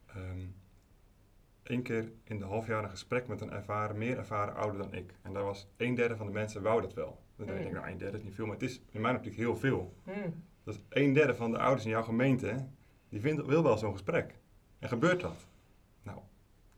ehm 0.06 0.46
één 1.62 1.82
keer 1.82 2.12
in 2.24 2.38
de 2.38 2.44
half 2.44 2.66
jaar 2.66 2.82
een 2.84 2.90
gesprek 2.90 3.28
met 3.28 3.40
een 3.40 3.50
ervaren, 3.50 3.98
meer 3.98 4.18
ervaren 4.18 4.54
ouder 4.54 4.78
dan 4.78 4.94
ik. 4.94 5.14
En 5.22 5.32
daar 5.32 5.44
was 5.44 5.68
een 5.76 5.94
derde 5.94 6.16
van 6.16 6.26
de 6.26 6.32
mensen 6.32 6.62
wou 6.62 6.80
dat 6.80 6.94
wel. 6.94 7.22
Dan 7.36 7.46
denk 7.46 7.58
ik, 7.58 7.64
Hmm. 7.64 7.74
nou 7.74 7.90
een 7.90 7.98
derde 7.98 8.16
is 8.16 8.22
niet 8.22 8.34
veel, 8.34 8.46
maar 8.46 8.54
het 8.54 8.62
is 8.62 8.80
in 8.90 9.00
mijn 9.00 9.16
optiek 9.16 9.34
heel 9.34 9.56
veel. 9.56 9.94
Hmm. 10.04 10.42
Dat 10.64 10.74
is 10.74 10.80
een 10.88 11.12
derde 11.12 11.34
van 11.34 11.50
de 11.50 11.58
ouders 11.58 11.84
in 11.84 11.90
jouw 11.90 12.02
gemeente, 12.02 12.66
die 13.08 13.20
vindt, 13.20 13.46
wil 13.46 13.62
wel 13.62 13.78
zo'n 13.78 13.92
gesprek. 13.92 14.34
En 14.78 14.88
gebeurt 14.88 15.20
dat? 15.20 15.46
Nou, 16.02 16.18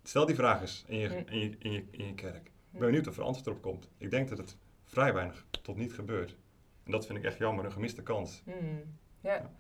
stel 0.03 0.27
die 0.27 0.35
vraag 0.35 0.61
eens 0.61 0.85
in 0.87 0.99
je, 0.99 1.09
in 1.09 1.39
je, 1.39 1.57
in 1.59 1.73
je, 1.73 1.85
in 1.91 2.07
je 2.07 2.15
kerk. 2.15 2.47
Ik 2.47 2.79
ben 2.79 2.81
benieuwd 2.81 3.09
of 3.09 3.17
er 3.17 3.23
antwoord 3.23 3.57
op 3.57 3.63
komt. 3.63 3.89
Ik 3.99 4.11
denk 4.11 4.29
dat 4.29 4.39
het 4.39 4.57
vrij 4.85 5.15
weinig 5.15 5.45
tot 5.63 5.77
niet 5.77 5.93
gebeurt. 5.93 6.37
En 6.85 6.93
dat 6.93 7.07
vind 7.07 7.19
ik 7.19 7.25
echt 7.25 7.39
jammer, 7.39 7.65
een 7.65 7.73
gemiste 7.73 8.03
kans. 8.03 8.43
Hmm. 8.45 8.99
Ja. 9.21 9.51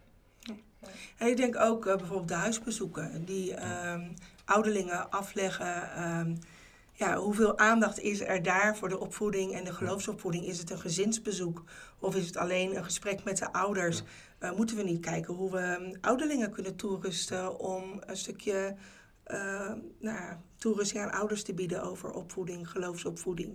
En 1.17 1.27
ik 1.27 1.37
denk 1.37 1.57
ook 1.57 1.87
eh, 1.87 1.97
bijvoorbeeld 1.97 2.29
de 2.29 2.35
huisbezoeken 2.35 3.25
die 3.25 3.55
ehm, 3.55 4.09
ouderlingen 4.45 5.11
afleggen. 5.11 5.93
ehm, 5.95 6.37
ja, 7.00 7.16
hoeveel 7.16 7.59
aandacht 7.59 8.00
is 8.00 8.21
er 8.21 8.42
daar 8.42 8.76
voor 8.76 8.88
de 8.88 8.99
opvoeding 8.99 9.52
en 9.52 9.64
de 9.64 9.73
geloofsopvoeding? 9.73 10.45
Is 10.45 10.59
het 10.59 10.71
een 10.71 10.78
gezinsbezoek 10.78 11.64
of 11.99 12.16
is 12.16 12.26
het 12.26 12.37
alleen 12.37 12.76
een 12.76 12.85
gesprek 12.85 13.25
met 13.25 13.38
de 13.38 13.52
ouders? 13.52 14.02
Eh, 14.38 14.52
moeten 14.52 14.76
we 14.76 14.83
niet 14.83 15.00
kijken 15.00 15.35
hoe 15.35 15.50
we 15.50 15.59
ehm, 15.59 15.97
ouderlingen 16.00 16.50
kunnen 16.50 16.76
toerusten 16.76 17.59
om 17.59 18.02
een 18.07 18.16
stukje 18.16 18.76
eh, 19.25 19.38
nou, 19.99 20.16
ja, 20.16 20.40
toerusting 20.57 21.02
aan 21.02 21.12
ouders 21.12 21.42
te 21.42 21.54
bieden 21.54 21.83
over 21.83 22.12
opvoeding, 22.12 22.71
geloofsopvoeding? 22.71 23.54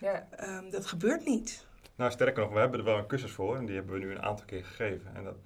Ja. 0.00 0.28
Ehm, 0.30 0.70
dat 0.70 0.86
gebeurt 0.86 1.24
niet. 1.24 1.66
Nou, 1.96 2.10
sterker 2.10 2.42
nog, 2.42 2.52
we 2.52 2.58
hebben 2.58 2.78
er 2.78 2.84
wel 2.84 2.98
een 2.98 3.06
cursus 3.06 3.32
voor 3.32 3.56
en 3.56 3.66
die 3.66 3.74
hebben 3.74 3.94
we 3.94 4.00
nu 4.00 4.10
een 4.10 4.22
aantal 4.22 4.46
keer 4.46 4.64
gegeven. 4.64 5.14
En 5.14 5.24
dat, 5.24 5.36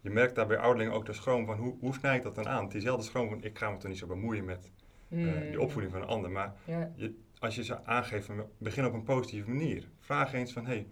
je 0.00 0.10
merkt 0.10 0.34
daar 0.34 0.46
bij 0.46 0.58
ouderlingen 0.58 0.94
ook 0.94 1.06
de 1.06 1.12
schroom 1.12 1.46
van, 1.46 1.56
hoe, 1.56 1.76
hoe 1.80 1.94
snij 1.94 2.16
ik 2.16 2.22
dat 2.22 2.34
dan 2.34 2.48
aan? 2.48 2.68
Diezelfde 2.68 3.04
schroom 3.04 3.28
van, 3.28 3.42
ik 3.42 3.58
ga 3.58 3.70
me 3.70 3.76
toch 3.76 3.90
niet 3.90 3.98
zo 3.98 4.06
bemoeien 4.06 4.44
met 4.44 4.70
Hmm. 5.10 5.40
die 5.40 5.60
opvoeding 5.60 5.92
van 5.92 6.02
een 6.02 6.08
ander. 6.08 6.30
Maar 6.30 6.54
Ja. 6.64 6.92
je, 6.96 7.14
als 7.38 7.54
je 7.54 7.64
ze 7.64 7.84
aangeeft, 7.84 8.26
van, 8.26 8.44
begin 8.58 8.86
op 8.86 8.92
een 8.92 9.02
positieve 9.02 9.48
manier. 9.48 9.88
Vraag 9.98 10.32
eens 10.32 10.52
van, 10.52 10.66
hey, 10.66 10.86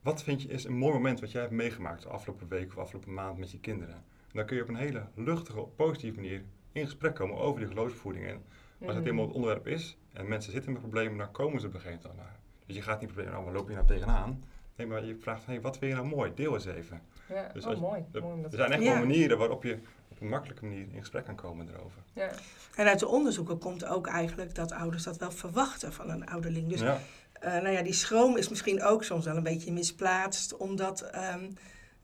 wat 0.00 0.22
vind 0.22 0.42
je 0.42 0.48
is 0.48 0.64
een 0.64 0.76
mooi 0.76 0.92
moment 0.92 1.20
wat 1.20 1.30
jij 1.32 1.40
hebt 1.40 1.52
meegemaakt 1.52 2.02
de 2.02 2.08
afgelopen 2.08 2.48
week 2.48 2.68
of 2.68 2.78
afgelopen 2.78 3.14
maand 3.14 3.38
met 3.38 3.50
je 3.50 3.58
kinderen? 3.60 3.94
En 3.94 4.32
dan 4.32 4.46
kun 4.46 4.56
je 4.56 4.62
op 4.62 4.68
een 4.68 4.76
hele 4.76 5.06
luchtige, 5.14 5.60
positieve 5.60 6.20
manier 6.20 6.44
in 6.72 6.84
gesprek 6.84 7.14
komen 7.14 7.36
over 7.36 7.60
die 7.60 7.68
geloofsvoeding. 7.68 8.26
En 8.26 8.34
als 8.80 8.88
het 8.94 8.96
Hmm. 8.96 9.06
eenmaal 9.06 9.24
het 9.26 9.34
onderwerp 9.34 9.66
is 9.66 9.98
en 10.12 10.28
mensen 10.28 10.52
zitten 10.52 10.72
met 10.72 10.80
problemen, 10.80 11.18
dan 11.18 11.30
komen 11.30 11.60
ze 11.60 11.66
op 11.66 11.74
een 11.74 11.80
gegeven 11.80 12.02
moment 12.02 12.18
al 12.20 12.24
naar. 12.26 12.38
Dus 12.66 12.76
je 12.76 12.82
gaat 12.82 12.98
niet 13.00 13.08
proberen, 13.08 13.32
nou, 13.32 13.44
waar 13.44 13.54
loop 13.54 13.68
je 13.68 13.74
nou 13.74 13.86
tegenaan? 13.86 14.44
Nee, 14.76 14.86
maar 14.86 15.04
je 15.04 15.16
vraagt, 15.16 15.46
hey, 15.46 15.60
wat 15.60 15.78
vind 15.78 15.90
je 15.92 15.96
nou 15.98 16.08
mooi? 16.14 16.32
Deel 16.34 16.54
eens 16.54 16.64
even. 16.66 17.00
Ja. 17.28 17.50
Dus 17.52 17.64
oh, 17.64 17.70
als- 17.70 17.80
mooi. 17.80 18.04
er- 18.12 18.22
mooi 18.22 18.42
Er 18.42 18.50
zijn 18.50 18.72
echt 18.72 18.82
wel 18.82 18.96
manieren 18.98 19.38
waarop 19.38 19.62
je 19.62 19.78
op 20.16 20.22
een 20.22 20.28
makkelijke 20.28 20.64
manier 20.64 20.86
in 20.92 21.00
gesprek 21.00 21.24
kan 21.24 21.34
komen 21.34 21.68
erover. 21.68 22.02
Ja. 22.12 22.30
En 22.76 22.86
uit 22.86 22.98
de 22.98 23.06
onderzoeken 23.08 23.58
komt 23.58 23.84
ook 23.84 24.06
eigenlijk 24.06 24.54
dat 24.54 24.72
ouders 24.72 25.02
dat 25.02 25.16
wel 25.16 25.30
verwachten 25.30 25.92
van 25.92 26.10
een 26.10 26.26
ouderling. 26.28 26.68
Dus 26.68 26.80
ja. 26.80 26.98
eh, 27.32 27.52
nou 27.52 27.68
ja, 27.68 27.82
die 27.82 27.92
schroom 27.92 28.36
is 28.36 28.48
misschien 28.48 28.82
ook 28.82 29.04
soms 29.04 29.24
wel 29.24 29.36
een 29.36 29.42
beetje 29.42 29.72
misplaatst, 29.72 30.56
omdat 30.56 31.00
ehm, 31.00 31.50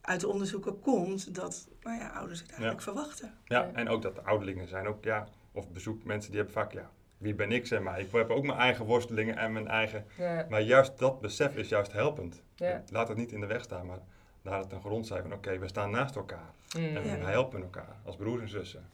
uit 0.01 0.21
de 0.21 0.29
onderzoeken 0.29 0.81
komt 0.81 1.35
dat 1.35 1.69
nou 1.83 1.99
ja, 1.99 2.09
ouders 2.09 2.41
het 2.41 2.49
eigenlijk 2.51 2.83
verwachten. 2.83 3.35
Ja, 3.45 3.61
Ja. 3.61 3.71
en 3.73 3.89
ook 3.89 4.03
dat 4.03 4.15
de 4.15 4.23
ouderlingen 4.23 4.69
zijn 4.69 4.87
ook, 4.87 5.05
ja, 5.05 5.29
of 5.53 5.69
bezoek 5.71 6.05
mensen 6.05 6.31
die 6.31 6.41
hebben 6.41 6.57
vaak, 6.63 6.73
ja, 6.73 6.91
wie 7.19 7.35
ben 7.35 7.53
ik 7.53 7.67
zeg 7.67 7.81
maar. 7.81 8.01
Ik 8.01 8.13
heb 8.13 8.31
ook 8.31 8.45
mijn 8.45 8.59
eigen 8.59 8.85
worstelingen 8.85 9.37
en 9.37 9.53
mijn 9.53 9.69
eigen, 9.69 10.07
Ja. 10.19 10.47
maar 10.49 10.61
juist 10.63 10.99
dat 10.99 11.21
besef 11.21 11.57
is 11.57 11.69
juist 11.69 11.93
helpend. 11.93 12.43
Ja. 12.55 12.83
Laat 12.91 13.09
het 13.09 13.17
niet 13.17 13.33
in 13.33 13.41
de 13.41 13.47
weg 13.47 13.63
staan, 13.63 13.87
maar 13.87 13.99
laat 14.43 14.65
het 14.65 14.73
een 14.73 14.81
grond 14.81 15.07
zijn 15.07 15.23
van, 15.23 15.33
oké, 15.33 15.59
we 15.59 15.69
staan 15.69 15.91
naast 15.91 16.17
elkaar. 16.17 16.51
Mm. 16.79 16.97
En 16.97 17.03
we 17.03 17.27
helpen 17.31 17.63
elkaar, 17.63 17.97
als 18.05 18.17
broers 18.17 18.41
en 18.43 18.49
zussen. 18.49 18.85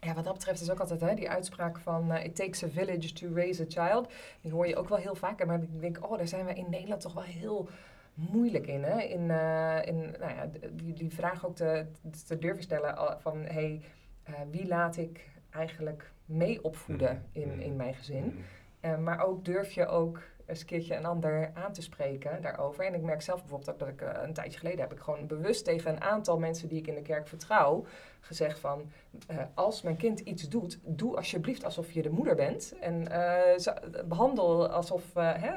Ja, 0.00 0.14
wat 0.14 0.24
dat 0.24 0.32
betreft 0.34 0.60
is 0.60 0.70
ook 0.70 0.80
altijd 0.80 1.00
hè, 1.00 1.14
die 1.14 1.30
uitspraak 1.30 1.78
van 1.78 2.12
eh, 2.12 2.24
it 2.24 2.36
takes 2.36 2.64
a 2.64 2.68
village 2.68 3.12
to 3.12 3.34
raise 3.34 3.62
a 3.62 3.66
child. 3.68 4.12
Die 4.40 4.52
hoor 4.52 4.66
je 4.66 4.76
ook 4.76 4.88
wel 4.88 4.98
heel 4.98 5.14
vaak. 5.14 5.46
Maar 5.46 5.62
ik 5.62 5.80
denk, 5.80 6.10
oh, 6.10 6.16
daar 6.16 6.28
zijn 6.28 6.44
we 6.46 6.54
in 6.54 6.70
Nederland 6.70 7.00
toch 7.00 7.14
wel 7.14 7.22
heel 7.22 7.68
moeilijk 8.14 8.66
in. 8.66 8.82
Hè? 8.82 9.00
In, 9.02 9.30
eh, 9.30 9.86
in 9.86 10.14
nou 10.20 10.32
ja, 10.34 10.50
die, 10.72 10.92
die 10.92 11.10
vraag 11.10 11.46
ook 11.46 11.56
te, 11.56 11.86
te 12.26 12.38
durven 12.38 12.62
stellen 12.62 13.16
van, 13.20 13.38
hey, 13.38 13.80
eh, 14.22 14.34
wie 14.50 14.66
laat 14.66 14.96
ik 14.96 15.28
eigenlijk 15.50 16.10
mee 16.24 16.64
opvoeden 16.64 17.24
in, 17.32 17.48
Mhm. 17.48 17.60
in 17.60 17.76
mijn 17.76 17.94
gezin? 17.94 18.24
Mhm. 18.24 18.36
Eh, 18.80 18.98
maar 18.98 19.24
ook 19.24 19.44
durf 19.44 19.72
je 19.72 19.86
ook 19.86 20.20
eens 20.46 20.60
een 20.60 20.66
keertje 20.66 20.94
een 20.94 21.04
ander 21.04 21.50
aan 21.54 21.72
te 21.72 21.82
spreken 21.82 22.42
daarover. 22.42 22.84
En 22.84 22.94
ik 22.94 23.02
merk 23.02 23.22
zelf 23.22 23.40
bijvoorbeeld 23.40 23.70
ook 23.70 23.78
dat 23.78 23.88
ik 23.88 24.00
eh, 24.00 24.22
een 24.22 24.32
tijdje 24.32 24.58
geleden 24.58 24.80
heb 24.80 24.92
ik 24.92 24.98
gewoon 24.98 25.26
bewust 25.26 25.64
tegen 25.64 25.90
een 25.90 26.00
aantal 26.00 26.38
mensen 26.38 26.68
die 26.68 26.78
ik 26.78 26.86
in 26.86 26.94
de 26.94 27.02
kerk 27.02 27.28
vertrouw 27.28 27.84
gezegd 28.20 28.58
van 28.58 28.90
eh, 29.26 29.36
als 29.54 29.82
mijn 29.82 29.96
kind 29.96 30.20
iets 30.20 30.48
doet, 30.48 30.78
doe 30.82 31.16
alsjeblieft 31.16 31.64
alsof 31.64 31.92
je 31.92 32.02
de 32.02 32.10
moeder 32.10 32.34
bent 32.34 32.74
en 32.80 33.10
eh, 33.10 33.74
behandel 34.04 34.68
alsof 34.68 35.14
hè, 35.14 35.52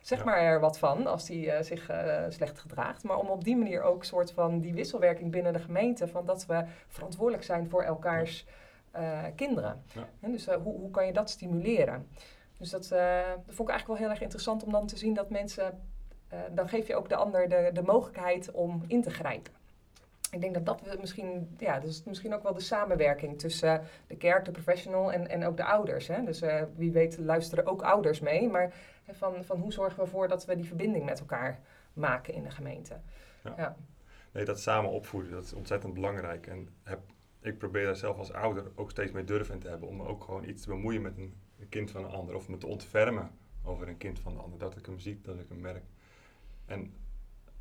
zeg 0.00 0.18
Ja. 0.18 0.24
maar 0.24 0.38
er 0.38 0.60
wat 0.60 0.78
van 0.78 1.06
als 1.06 1.26
die 1.26 1.62
zich 1.62 1.90
slecht 2.28 2.58
gedraagt. 2.58 3.04
Maar 3.04 3.16
om 3.16 3.26
op 3.26 3.44
die 3.44 3.56
manier 3.56 3.82
ook 3.82 4.04
soort 4.04 4.32
van 4.32 4.60
die 4.60 4.74
wisselwerking 4.74 5.30
binnen 5.30 5.52
de 5.52 5.58
gemeente 5.58 6.08
van 6.08 6.26
dat 6.26 6.46
we 6.46 6.64
verantwoordelijk 6.88 7.44
zijn 7.44 7.68
voor 7.68 7.82
elkaars 7.82 8.46
kinderen. 9.34 9.82
Ja. 9.92 10.08
En 10.20 10.32
dus 10.32 10.46
hoe, 10.46 10.78
hoe 10.78 10.90
kan 10.90 11.06
je 11.06 11.12
dat 11.12 11.30
stimuleren? 11.30 12.08
Dus 12.60 12.70
dat, 12.70 12.90
eh, 12.90 13.28
dat 13.46 13.54
vond 13.54 13.68
ik 13.68 13.74
eigenlijk 13.74 13.86
wel 13.86 13.96
heel 13.96 14.10
erg 14.10 14.20
interessant 14.20 14.64
om 14.64 14.72
dan 14.72 14.86
te 14.86 14.96
zien 14.96 15.14
dat 15.14 15.30
mensen, 15.30 15.80
eh, 16.28 16.38
dan 16.50 16.68
geef 16.68 16.86
je 16.86 16.96
ook 16.96 17.08
de 17.08 17.16
ander 17.16 17.48
de, 17.48 17.70
de 17.72 17.82
mogelijkheid 17.82 18.50
om 18.50 18.84
in 18.86 19.02
te 19.02 19.10
grijpen. 19.10 19.52
Ik 20.30 20.40
denk 20.40 20.54
dat 20.54 20.66
dat 20.66 20.80
we 20.80 20.96
misschien, 21.00 21.56
ja, 21.58 21.80
dus 21.80 22.02
misschien 22.04 22.34
ook 22.34 22.42
wel 22.42 22.54
de 22.54 22.60
samenwerking 22.60 23.38
tussen 23.38 23.82
de 24.06 24.16
kerk, 24.16 24.44
de 24.44 24.50
professional 24.50 25.12
en, 25.12 25.28
en 25.28 25.44
ook 25.44 25.56
de 25.56 25.64
ouders. 25.64 26.06
Hè? 26.06 26.24
Dus 26.24 26.40
eh, 26.40 26.62
wie 26.76 26.92
weet 26.92 27.18
luisteren 27.18 27.66
ook 27.66 27.82
ouders 27.82 28.20
mee, 28.20 28.48
maar 28.48 28.72
van, 29.10 29.44
van 29.44 29.60
hoe 29.60 29.72
zorgen 29.72 29.96
we 29.96 30.02
ervoor 30.02 30.28
dat 30.28 30.44
we 30.44 30.56
die 30.56 30.64
verbinding 30.64 31.04
met 31.04 31.20
elkaar 31.20 31.60
maken 31.92 32.34
in 32.34 32.42
de 32.42 32.50
gemeente. 32.50 33.00
Ja. 33.44 33.54
Ja. 33.56 33.76
Nee, 34.32 34.44
dat 34.44 34.60
samen 34.60 34.90
opvoeden, 34.90 35.32
dat 35.32 35.44
is 35.44 35.52
ontzettend 35.52 35.94
belangrijk. 35.94 36.46
En 36.46 36.68
heb, 36.82 37.00
ik 37.40 37.58
probeer 37.58 37.84
daar 37.84 37.96
zelf 37.96 38.18
als 38.18 38.32
ouder 38.32 38.64
ook 38.74 38.90
steeds 38.90 39.12
meer 39.12 39.26
durf 39.26 39.50
in 39.50 39.58
te 39.58 39.68
hebben. 39.68 39.88
Om 39.88 39.96
me 39.96 40.06
ook 40.06 40.24
gewoon 40.24 40.44
iets 40.44 40.62
te 40.62 40.68
bemoeien 40.68 41.02
met 41.02 41.16
een, 41.16 41.34
een 41.60 41.68
kind 41.68 41.90
van 41.90 42.04
een 42.04 42.10
ander. 42.10 42.34
Of 42.34 42.48
me 42.48 42.58
te 42.58 42.66
ontfermen 42.66 43.30
over 43.64 43.88
een 43.88 43.96
kind 43.96 44.18
van 44.18 44.32
een 44.32 44.38
ander. 44.40 44.58
Dat 44.58 44.76
ik 44.76 44.86
hem 44.86 44.98
zie, 44.98 45.20
dat 45.22 45.38
ik 45.38 45.48
hem 45.48 45.60
merk. 45.60 45.84
En 46.66 46.92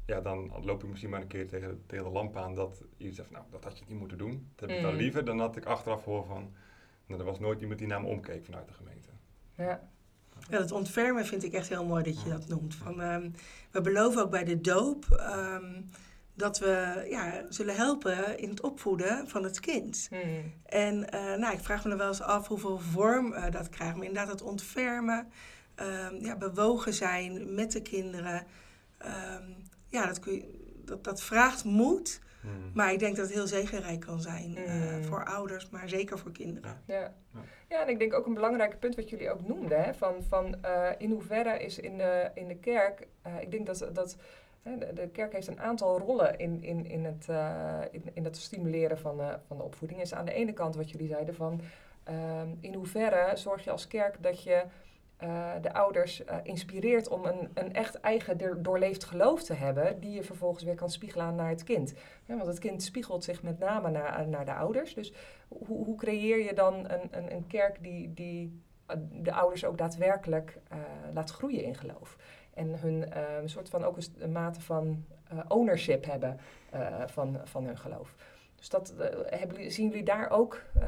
ja, 0.05 0.21
dan 0.21 0.51
loop 0.63 0.83
ik 0.83 0.89
misschien 0.89 1.09
maar 1.09 1.21
een 1.21 1.27
keer 1.27 1.47
tegen, 1.47 1.83
tegen 1.85 2.05
de 2.05 2.11
lamp 2.11 2.37
aan 2.37 2.55
dat 2.55 2.83
iemand 2.97 3.15
zegt, 3.17 3.31
nou, 3.31 3.45
dat 3.51 3.63
had 3.63 3.77
je 3.79 3.85
niet 3.87 3.99
moeten 3.99 4.17
doen. 4.17 4.49
Dat 4.55 4.69
heb 4.69 4.77
ik 4.77 4.83
dan 4.83 4.93
Mm. 4.93 4.97
liever 4.97 5.25
dan 5.25 5.37
dat 5.37 5.55
ik 5.55 5.65
achteraf 5.65 6.03
hoor 6.03 6.25
van, 6.25 6.53
nou, 7.05 7.19
er 7.19 7.25
was 7.25 7.39
nooit 7.39 7.61
iemand 7.61 7.79
die 7.79 7.87
naar 7.87 8.01
me 8.01 8.07
omkeek 8.07 8.45
vanuit 8.45 8.67
de 8.67 8.73
gemeente. 8.73 9.09
Ja. 9.55 9.89
Ja, 10.49 10.57
dat 10.57 10.71
ontfermen 10.71 11.25
vind 11.25 11.43
ik 11.43 11.53
echt 11.53 11.69
heel 11.69 11.85
mooi 11.85 12.03
dat 12.03 12.21
je 12.21 12.29
dat 12.29 12.47
noemt. 12.47 12.75
Van, 12.75 13.01
ehm, 13.01 13.29
we 13.71 13.81
beloven 13.81 14.21
ook 14.21 14.29
bij 14.29 14.43
de 14.43 14.61
doop 14.61 15.05
ehm, 15.11 15.81
dat 16.39 16.59
we 16.59 17.05
ja, 17.09 17.45
zullen 17.49 17.75
helpen 17.75 18.37
in 18.37 18.49
het 18.49 18.61
opvoeden 18.61 19.27
van 19.27 19.43
het 19.43 19.59
kind. 19.59 20.07
Hmm. 20.09 20.53
En 20.65 21.09
eh, 21.09 21.35
nou, 21.35 21.53
ik 21.53 21.59
vraag 21.59 21.83
me 21.83 21.89
dan 21.89 21.97
wel 21.97 22.07
eens 22.07 22.21
af 22.21 22.47
hoeveel 22.47 22.79
vorm 22.79 23.33
eh, 23.33 23.51
dat 23.51 23.69
krijgt. 23.69 23.95
Maar 23.95 24.05
inderdaad, 24.05 24.31
het 24.31 24.41
ontfermen, 24.41 25.27
ehm, 25.75 26.15
ja, 26.15 26.35
bewogen 26.35 26.93
zijn 26.93 27.53
met 27.53 27.71
de 27.71 27.81
kinderen. 27.81 28.45
Ehm, 28.97 29.43
ja, 29.87 30.05
dat, 30.05 30.19
kun 30.19 30.33
je, 30.33 30.75
dat, 30.85 31.03
dat 31.03 31.21
vraagt 31.21 31.63
moed. 31.63 32.21
Hmm. 32.41 32.71
Maar 32.73 32.91
ik 32.93 32.99
denk 32.99 33.15
dat 33.15 33.25
het 33.25 33.35
heel 33.35 33.47
zegenrijk 33.47 33.99
kan 33.99 34.21
zijn 34.21 34.57
eh, 34.57 34.73
Mm. 34.73 35.03
voor 35.03 35.25
ouders, 35.25 35.69
maar 35.69 35.89
zeker 35.89 36.19
voor 36.19 36.31
kinderen. 36.31 36.81
Ja. 36.85 37.13
Ja. 37.33 37.41
ja, 37.69 37.81
en 37.81 37.89
ik 37.89 37.99
denk 37.99 38.13
ook 38.13 38.25
een 38.25 38.33
belangrijk 38.33 38.79
punt 38.79 38.95
wat 38.95 39.09
jullie 39.09 39.31
ook 39.31 39.47
noemden, 39.47 39.83
hè, 39.83 39.93
van, 39.93 40.23
van 40.27 40.63
eh, 40.63 40.89
in 40.97 41.11
hoeverre 41.11 41.59
is 41.59 41.79
in 41.79 41.97
de, 41.97 42.31
in 42.33 42.47
de 42.47 42.57
kerk, 42.57 43.07
eh, 43.21 43.41
ik 43.41 43.51
denk 43.51 43.65
dat, 43.65 43.89
dat 43.93 44.17
de, 44.63 44.93
de 44.93 45.07
kerk 45.07 45.33
heeft 45.33 45.47
een 45.47 45.59
aantal 45.59 45.99
rollen 45.99 46.37
in, 46.37 46.63
in, 46.63 46.85
in, 46.85 47.05
het, 47.05 47.29
eh, 47.29 47.79
in, 47.91 48.03
in 48.13 48.23
het 48.23 48.37
stimuleren 48.37 48.97
van, 48.97 49.21
van 49.47 49.57
de 49.57 49.63
opvoeding. 49.63 50.01
Is 50.01 50.13
aan 50.13 50.25
de 50.25 50.33
ene 50.33 50.53
kant 50.53 50.75
wat 50.75 50.91
jullie 50.91 51.07
zeiden 51.07 51.35
van, 51.35 51.61
ehm, 52.03 52.47
in 52.59 52.73
hoeverre 52.73 53.37
zorg 53.37 53.63
je 53.63 53.71
als 53.71 53.87
kerk 53.87 54.23
dat 54.23 54.43
je 54.43 54.63
eh, 55.19 55.51
de 55.61 55.73
ouders 55.73 56.23
eh, 56.23 56.37
inspireert 56.43 57.07
om 57.07 57.25
een, 57.25 57.49
een 57.53 57.73
echt 57.73 57.99
eigen 57.99 58.37
door- 58.37 58.61
doorleefd 58.61 59.03
geloof 59.03 59.43
te 59.43 59.53
hebben, 59.53 59.99
die 59.99 60.11
je 60.11 60.23
vervolgens 60.23 60.63
weer 60.63 60.75
kan 60.75 60.89
spiegelen 60.89 61.35
naar 61.35 61.49
het 61.49 61.63
kind. 61.63 61.93
Want 62.25 62.45
het 62.45 62.59
kind 62.59 62.83
spiegelt 62.83 63.23
zich 63.23 63.43
met 63.43 63.59
name 63.59 63.89
naar, 63.89 64.27
naar 64.27 64.45
de 64.45 64.53
ouders. 64.53 64.93
Dus 64.93 65.13
hoe, 65.47 65.85
hoe 65.85 65.95
creëer 65.95 66.43
je 66.43 66.53
dan 66.53 66.73
een, 66.73 67.07
een, 67.11 67.31
een 67.31 67.47
kerk 67.47 67.83
die, 67.83 68.13
die 68.13 68.61
de 69.11 69.33
ouders 69.33 69.65
ook 69.65 69.77
daadwerkelijk 69.77 70.57
laat 71.13 71.31
groeien 71.31 71.63
in 71.63 71.75
geloof? 71.75 72.17
En 72.59 72.79
hun 72.79 73.11
eh, 73.11 73.21
een 73.41 73.49
soort 73.49 73.69
van 73.69 73.83
ook 73.83 73.97
een, 74.19 74.31
mate 74.31 74.61
van 74.61 75.05
eh, 75.29 75.39
ownership 75.47 76.05
hebben 76.05 76.39
eh, 76.69 77.03
van, 77.07 77.39
van 77.43 77.65
hun 77.65 77.77
geloof. 77.77 78.15
Dus 78.55 78.69
dat, 78.69 78.93
eh, 78.99 79.07
hebben 79.39 79.55
jullie, 79.57 79.71
zien 79.71 79.87
jullie 79.87 80.03
daar 80.03 80.29
ook, 80.29 80.61
eh, 80.75 80.81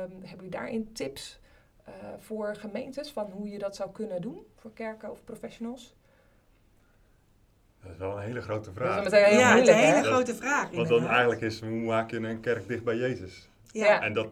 hebben 0.00 0.34
jullie 0.34 0.48
daarin 0.50 0.92
tips 0.92 1.40
eh, 1.84 1.92
voor 2.18 2.54
gemeentes 2.56 3.10
van 3.10 3.30
hoe 3.30 3.48
je 3.48 3.58
dat 3.58 3.76
zou 3.76 3.90
kunnen 3.92 4.20
doen 4.20 4.46
voor 4.56 4.70
kerken 4.72 5.10
of 5.10 5.24
professionals? 5.24 5.94
Dat 7.82 7.92
is 7.92 7.98
wel 7.98 8.16
een 8.16 8.22
hele 8.22 8.40
grote 8.40 8.72
Dat 8.72 8.74
vraag. 8.74 8.96
is 8.98 9.04
meteen 9.04 9.24
heel 9.24 9.38
ja, 9.38 9.48
het 9.48 9.48
is 9.48 9.54
moeilijk, 9.54 9.78
een 9.78 9.84
hele 9.94 10.06
hè? 10.06 10.12
grote 10.12 10.34
vraag. 10.34 10.70
Want 10.70 10.88
dan 10.88 11.06
eigenlijk 11.06 11.40
is, 11.40 11.60
hoe 11.60 11.70
maak 11.70 12.10
je 12.10 12.16
een 12.16 12.40
kerk 12.40 12.68
dicht 12.68 12.84
bij 12.84 12.96
Jezus? 12.96 13.48
Ja. 13.72 13.84
Ja. 13.86 14.02
En 14.02 14.12
dat 14.12 14.28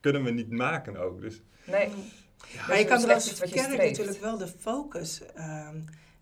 kunnen 0.00 0.24
we 0.24 0.30
niet 0.30 0.50
maken 0.50 0.96
ook. 0.96 1.20
Dus 1.20 1.42
Nee. 1.64 1.88
Maar 1.88 2.66
Dus 2.66 2.78
je 2.78 2.84
kan 2.84 3.00
dat 3.00 3.00
is 3.00 3.04
er 3.04 3.14
als 3.14 3.30
iets 3.30 3.40
wat 3.40 3.48
je 3.48 3.54
kerk 3.54 3.76
natuurlijk 3.90 4.20
wel 4.20 4.38
de 4.38 4.46
focus 4.48 5.22
ehm, 5.34 5.76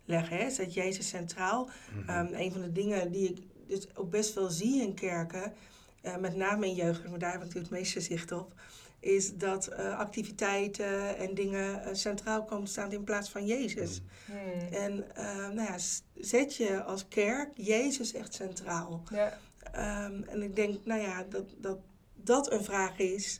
leggen. 0.05 0.37
Hè? 0.37 0.49
Zet 0.49 0.73
Jezus 0.73 1.07
centraal. 1.07 1.69
Mhm. 1.95 2.09
Ehm, 2.09 2.33
een 2.33 2.51
van 2.51 2.61
de 2.61 2.71
dingen 2.71 3.11
die 3.11 3.29
ik 3.29 3.37
dus 3.67 3.95
ook 3.95 4.09
best 4.09 4.33
wel 4.33 4.49
zie 4.49 4.81
in 4.81 4.93
kerken, 4.93 5.53
eh, 6.01 6.17
met 6.17 6.35
name 6.35 6.65
in 6.65 6.73
jeugd, 6.73 7.09
maar 7.09 7.19
daar 7.19 7.31
heb 7.31 7.39
ik 7.39 7.45
natuurlijk 7.45 7.73
het 7.73 7.79
meeste 7.79 8.01
zicht 8.01 8.31
op, 8.31 8.53
is 8.99 9.37
dat 9.37 9.67
eh, 9.67 9.97
activiteiten 9.97 11.17
en 11.17 11.33
dingen 11.33 11.83
eh, 11.83 11.93
centraal 11.93 12.43
komen 12.43 12.65
te 12.65 12.71
staan 12.71 12.91
in 12.91 13.03
plaats 13.03 13.29
van 13.29 13.45
Jezus. 13.45 14.01
Hmm. 14.25 14.73
En 14.73 15.15
eh, 15.15 15.35
nou 15.35 15.61
ja, 15.61 15.77
zet 16.13 16.55
je 16.55 16.83
als 16.83 17.07
kerk 17.07 17.49
Jezus 17.55 18.13
echt 18.13 18.33
centraal. 18.33 19.03
Ja. 19.11 19.37
Ehm, 19.71 20.21
en 20.23 20.41
ik 20.41 20.55
denk, 20.55 20.85
nou 20.85 21.01
ja, 21.01 21.25
dat, 21.29 21.45
dat 21.57 21.77
dat 22.15 22.51
een 22.51 22.63
vraag 22.63 22.97
is 22.97 23.39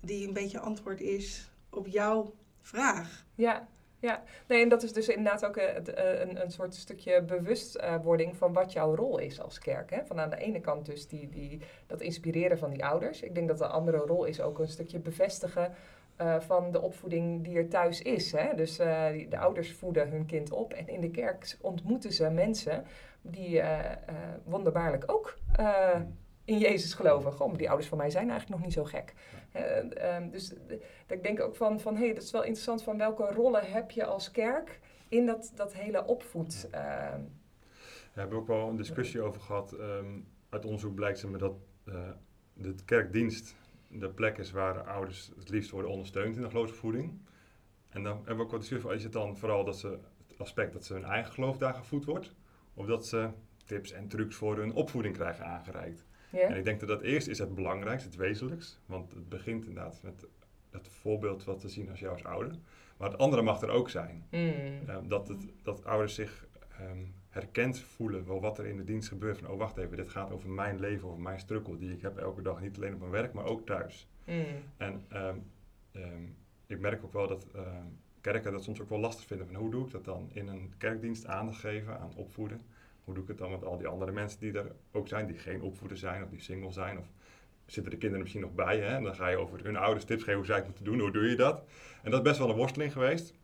die 0.00 0.26
een 0.26 0.32
beetje 0.32 0.60
antwoord 0.60 1.00
is 1.00 1.50
op 1.70 1.86
jouw 1.86 2.34
vraag. 2.62 3.24
Ja, 3.34 3.68
ja. 4.06 4.22
Nee, 4.46 4.62
en 4.62 4.68
dat 4.68 4.82
is 4.82 4.92
dus 4.92 5.08
inderdaad 5.08 5.46
ook 5.46 5.56
eh, 5.56 5.74
het, 5.74 5.88
eh, 5.88 6.20
een, 6.20 6.40
een 6.42 6.50
soort 6.50 6.74
stukje 6.74 7.22
bewustwording 7.22 8.36
van 8.36 8.52
wat 8.52 8.72
jouw 8.72 8.94
rol 8.94 9.18
is 9.18 9.40
als 9.40 9.58
kerk. 9.58 9.90
Hè? 9.90 10.04
Van 10.04 10.20
aan 10.20 10.30
de 10.30 10.36
ene 10.36 10.60
kant 10.60 10.86
dus 10.86 11.08
die, 11.08 11.28
die, 11.28 11.60
dat 11.86 12.00
inspireren 12.00 12.58
van 12.58 12.70
die 12.70 12.84
ouders. 12.84 13.22
Ik 13.22 13.34
denk 13.34 13.48
dat 13.48 13.58
de 13.58 13.66
andere 13.66 13.98
rol 13.98 14.24
is 14.24 14.40
ook 14.40 14.58
een 14.58 14.68
stukje 14.68 14.98
bevestigen 14.98 15.74
eh, 16.16 16.40
van 16.40 16.70
de 16.70 16.80
opvoeding 16.80 17.44
die 17.44 17.56
er 17.56 17.68
thuis 17.68 18.02
is. 18.02 18.32
Hè? 18.32 18.54
Dus 18.54 18.78
eh, 18.78 19.06
de 19.28 19.38
ouders 19.38 19.72
voeden 19.72 20.10
hun 20.10 20.26
kind 20.26 20.52
op 20.52 20.72
en 20.72 20.88
in 20.88 21.00
de 21.00 21.10
kerk 21.10 21.56
ontmoeten 21.60 22.12
ze 22.12 22.30
mensen 22.30 22.84
die 23.30 23.60
eh, 23.60 23.92
eh, 23.92 23.96
wonderbaarlijk 24.44 25.04
ook 25.06 25.38
eh, 25.52 26.00
in 26.46 26.58
Jezus 26.58 26.94
geloven. 26.94 27.32
Gewoon, 27.32 27.56
die 27.56 27.68
ouders 27.68 27.88
van 27.88 27.98
mij 27.98 28.10
zijn 28.10 28.30
eigenlijk 28.30 28.58
nog 28.58 28.68
niet 28.68 28.76
zo 28.76 28.84
gek. 28.84 29.14
Eh, 29.52 30.14
ehm, 30.14 30.30
dus 30.30 30.48
dat 31.06 31.16
ik 31.16 31.22
denk 31.22 31.40
ook 31.40 31.56
van, 31.56 31.80
van 31.80 31.96
hé, 31.96 32.04
hey, 32.04 32.14
dat 32.14 32.22
is 32.22 32.30
wel 32.30 32.42
interessant 32.42 32.82
van 32.82 32.98
welke 32.98 33.24
rollen 33.32 33.70
heb 33.72 33.90
je 33.90 34.04
als 34.04 34.30
kerk 34.30 34.80
in 35.08 35.26
dat, 35.26 35.52
dat 35.54 35.74
hele 35.74 36.06
opvoed. 36.06 36.68
ehm, 36.70 37.20
Daar 37.20 38.24
hebben 38.24 38.36
we 38.36 38.42
ook 38.42 38.46
wel 38.60 38.68
een 38.68 38.76
discussie 38.76 39.20
over 39.20 39.40
gehad. 39.40 39.72
Ehm, 39.72 40.20
uit 40.48 40.64
onderzoek 40.64 40.94
blijkt 40.94 41.18
zeg 41.18 41.30
maar, 41.30 41.38
dat 41.38 41.56
eh, 41.84 41.94
de 42.52 42.74
kerkdienst 42.84 43.54
de 43.88 44.08
plek 44.08 44.38
is 44.38 44.50
waar 44.50 44.74
de 44.74 44.82
ouders 44.82 45.32
het 45.38 45.48
liefst 45.48 45.70
worden 45.70 45.90
ondersteund 45.90 46.36
in 46.36 46.42
de 46.42 46.48
geloofsvoeding. 46.48 47.18
En 47.88 48.02
dan 48.02 48.16
hebben 48.16 48.36
we 48.36 48.42
ook 48.42 48.50
wat 48.50 48.60
discussie 48.60 48.86
over, 48.86 48.98
is 48.98 49.04
het 49.04 49.12
dan 49.12 49.36
vooral 49.36 49.64
dat 49.64 49.78
ze, 49.78 49.98
het 50.28 50.40
aspect 50.40 50.72
dat 50.72 50.84
ze 50.84 50.92
hun 50.92 51.04
eigen 51.04 51.32
geloof 51.32 51.58
daar 51.58 51.74
gevoed 51.74 52.04
wordt? 52.04 52.32
Of 52.74 52.86
dat 52.86 53.06
ze 53.06 53.30
tips 53.64 53.92
en 53.92 54.08
trucs 54.08 54.36
voor 54.36 54.56
hun 54.56 54.72
opvoeding 54.72 55.14
krijgen 55.14 55.44
aangereikt? 55.44 56.05
En 56.30 56.56
ik 56.56 56.64
denk 56.64 56.80
dat 56.80 56.88
dat 56.88 57.02
eerst 57.02 57.28
is 57.28 57.38
het 57.38 57.54
belangrijkste, 57.54 58.08
het 58.08 58.18
wezenlijkst. 58.18 58.80
Want 58.86 59.10
het 59.10 59.28
begint 59.28 59.66
inderdaad 59.66 60.00
met 60.02 60.26
het 60.70 60.88
voorbeeld 60.88 61.44
wat 61.44 61.60
te 61.60 61.68
zien 61.68 61.90
als 61.90 62.00
jou 62.00 62.12
als 62.12 62.24
ouder. 62.24 62.58
Maar 62.96 63.10
het 63.10 63.18
andere 63.18 63.42
mag 63.42 63.62
er 63.62 63.68
ook 63.68 63.90
zijn. 63.90 64.26
Mm. 64.30 64.52
Eh, 64.86 64.96
dat, 65.04 65.28
het, 65.28 65.46
dat 65.62 65.84
ouders 65.84 66.14
zich 66.14 66.46
ehm, 66.78 67.04
herkend 67.28 67.78
voelen 67.78 68.26
wel 68.26 68.40
wat 68.40 68.58
er 68.58 68.66
in 68.66 68.76
de 68.76 68.84
dienst 68.84 69.08
gebeurt. 69.08 69.38
Van, 69.38 69.48
oh 69.50 69.58
wacht 69.58 69.76
even, 69.76 69.96
dit 69.96 70.08
gaat 70.08 70.30
over 70.30 70.50
mijn 70.50 70.80
leven, 70.80 71.08
over 71.08 71.20
mijn 71.20 71.38
strukkel 71.38 71.78
die 71.78 71.92
ik 71.92 72.02
heb 72.02 72.16
elke 72.16 72.42
dag. 72.42 72.60
Niet 72.60 72.76
alleen 72.76 72.94
op 72.94 73.00
mijn 73.00 73.10
werk, 73.10 73.32
maar 73.32 73.44
ook 73.44 73.66
thuis. 73.66 74.08
Mm. 74.24 74.44
En 74.76 75.04
ehm, 75.08 75.36
ehm, 75.92 76.22
ik 76.66 76.80
merk 76.80 77.04
ook 77.04 77.12
wel 77.12 77.28
dat 77.28 77.46
ehm, 77.54 77.86
kerken 78.20 78.52
dat 78.52 78.64
soms 78.64 78.80
ook 78.80 78.88
wel 78.88 78.98
lastig 78.98 79.26
vinden. 79.26 79.46
Van, 79.46 79.56
hoe 79.56 79.70
doe 79.70 79.84
ik 79.84 79.90
dat 79.90 80.04
dan? 80.04 80.30
In 80.32 80.48
een 80.48 80.72
kerkdienst 80.78 81.26
aandacht 81.26 81.60
geven 81.60 81.98
aan 81.98 82.12
opvoeden. 82.14 82.60
Hoe 83.06 83.14
doe 83.14 83.22
ik 83.22 83.28
het 83.28 83.38
dan 83.38 83.50
met 83.50 83.64
al 83.64 83.76
die 83.78 83.86
andere 83.86 84.12
mensen 84.12 84.40
die 84.40 84.52
er 84.52 84.72
ook 84.92 85.08
zijn, 85.08 85.26
die 85.26 85.38
geen 85.38 85.62
opvoeder 85.62 85.96
zijn 85.98 86.22
of 86.22 86.28
die 86.28 86.40
single 86.40 86.72
zijn? 86.72 86.98
Of 86.98 87.04
zitten 87.66 87.90
de 87.92 87.98
kinderen 87.98 88.22
misschien 88.22 88.42
nog 88.42 88.54
bij? 88.54 88.78
Hè? 88.78 88.94
En 88.96 89.02
dan 89.02 89.14
ga 89.14 89.28
je 89.28 89.36
over 89.36 89.64
hun 89.64 89.76
ouders 89.76 90.04
tips 90.04 90.20
geven 90.22 90.36
hoe 90.36 90.46
zij 90.46 90.56
het 90.56 90.66
moeten 90.66 90.84
doen. 90.84 91.00
Hoe 91.00 91.10
doe 91.10 91.28
je 91.28 91.36
dat? 91.36 91.62
En 92.02 92.10
dat 92.10 92.20
is 92.20 92.26
best 92.28 92.38
wel 92.38 92.50
een 92.50 92.56
worsteling 92.56 92.92
geweest. 92.92 93.34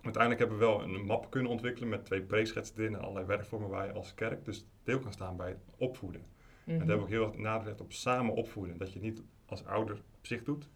Uiteindelijk 0.00 0.40
hebben 0.42 0.58
we 0.58 0.64
wel 0.64 0.82
een 0.82 1.04
map 1.04 1.30
kunnen 1.30 1.50
ontwikkelen 1.50 1.88
met 1.88 2.04
twee 2.04 2.22
preschetsen 2.22 2.76
erin 2.78 2.94
en 2.94 3.00
allerlei 3.00 3.26
werkvormen 3.26 3.68
waar 3.68 3.86
je 3.86 3.92
als 3.92 4.14
kerk 4.14 4.44
dus 4.44 4.66
deel 4.84 4.98
kan 4.98 5.12
staan 5.12 5.36
bij 5.36 5.48
het 5.48 5.62
opvoeden. 5.76 6.20
En 6.20 6.28
Mhm. 6.64 6.78
daar 6.78 6.78
hebben 6.78 6.96
we 6.96 7.02
ook 7.02 7.08
heel 7.08 7.26
erg 7.32 7.36
nadruk 7.42 7.80
op 7.80 7.92
samen 7.92 8.34
opvoeden. 8.34 8.78
Dat 8.78 8.88
je 8.92 8.98
het 8.98 9.02
niet 9.08 9.22
als 9.46 9.64
ouder 9.64 9.94
op 9.94 10.26
zich 10.26 10.42
doet, 10.42 10.68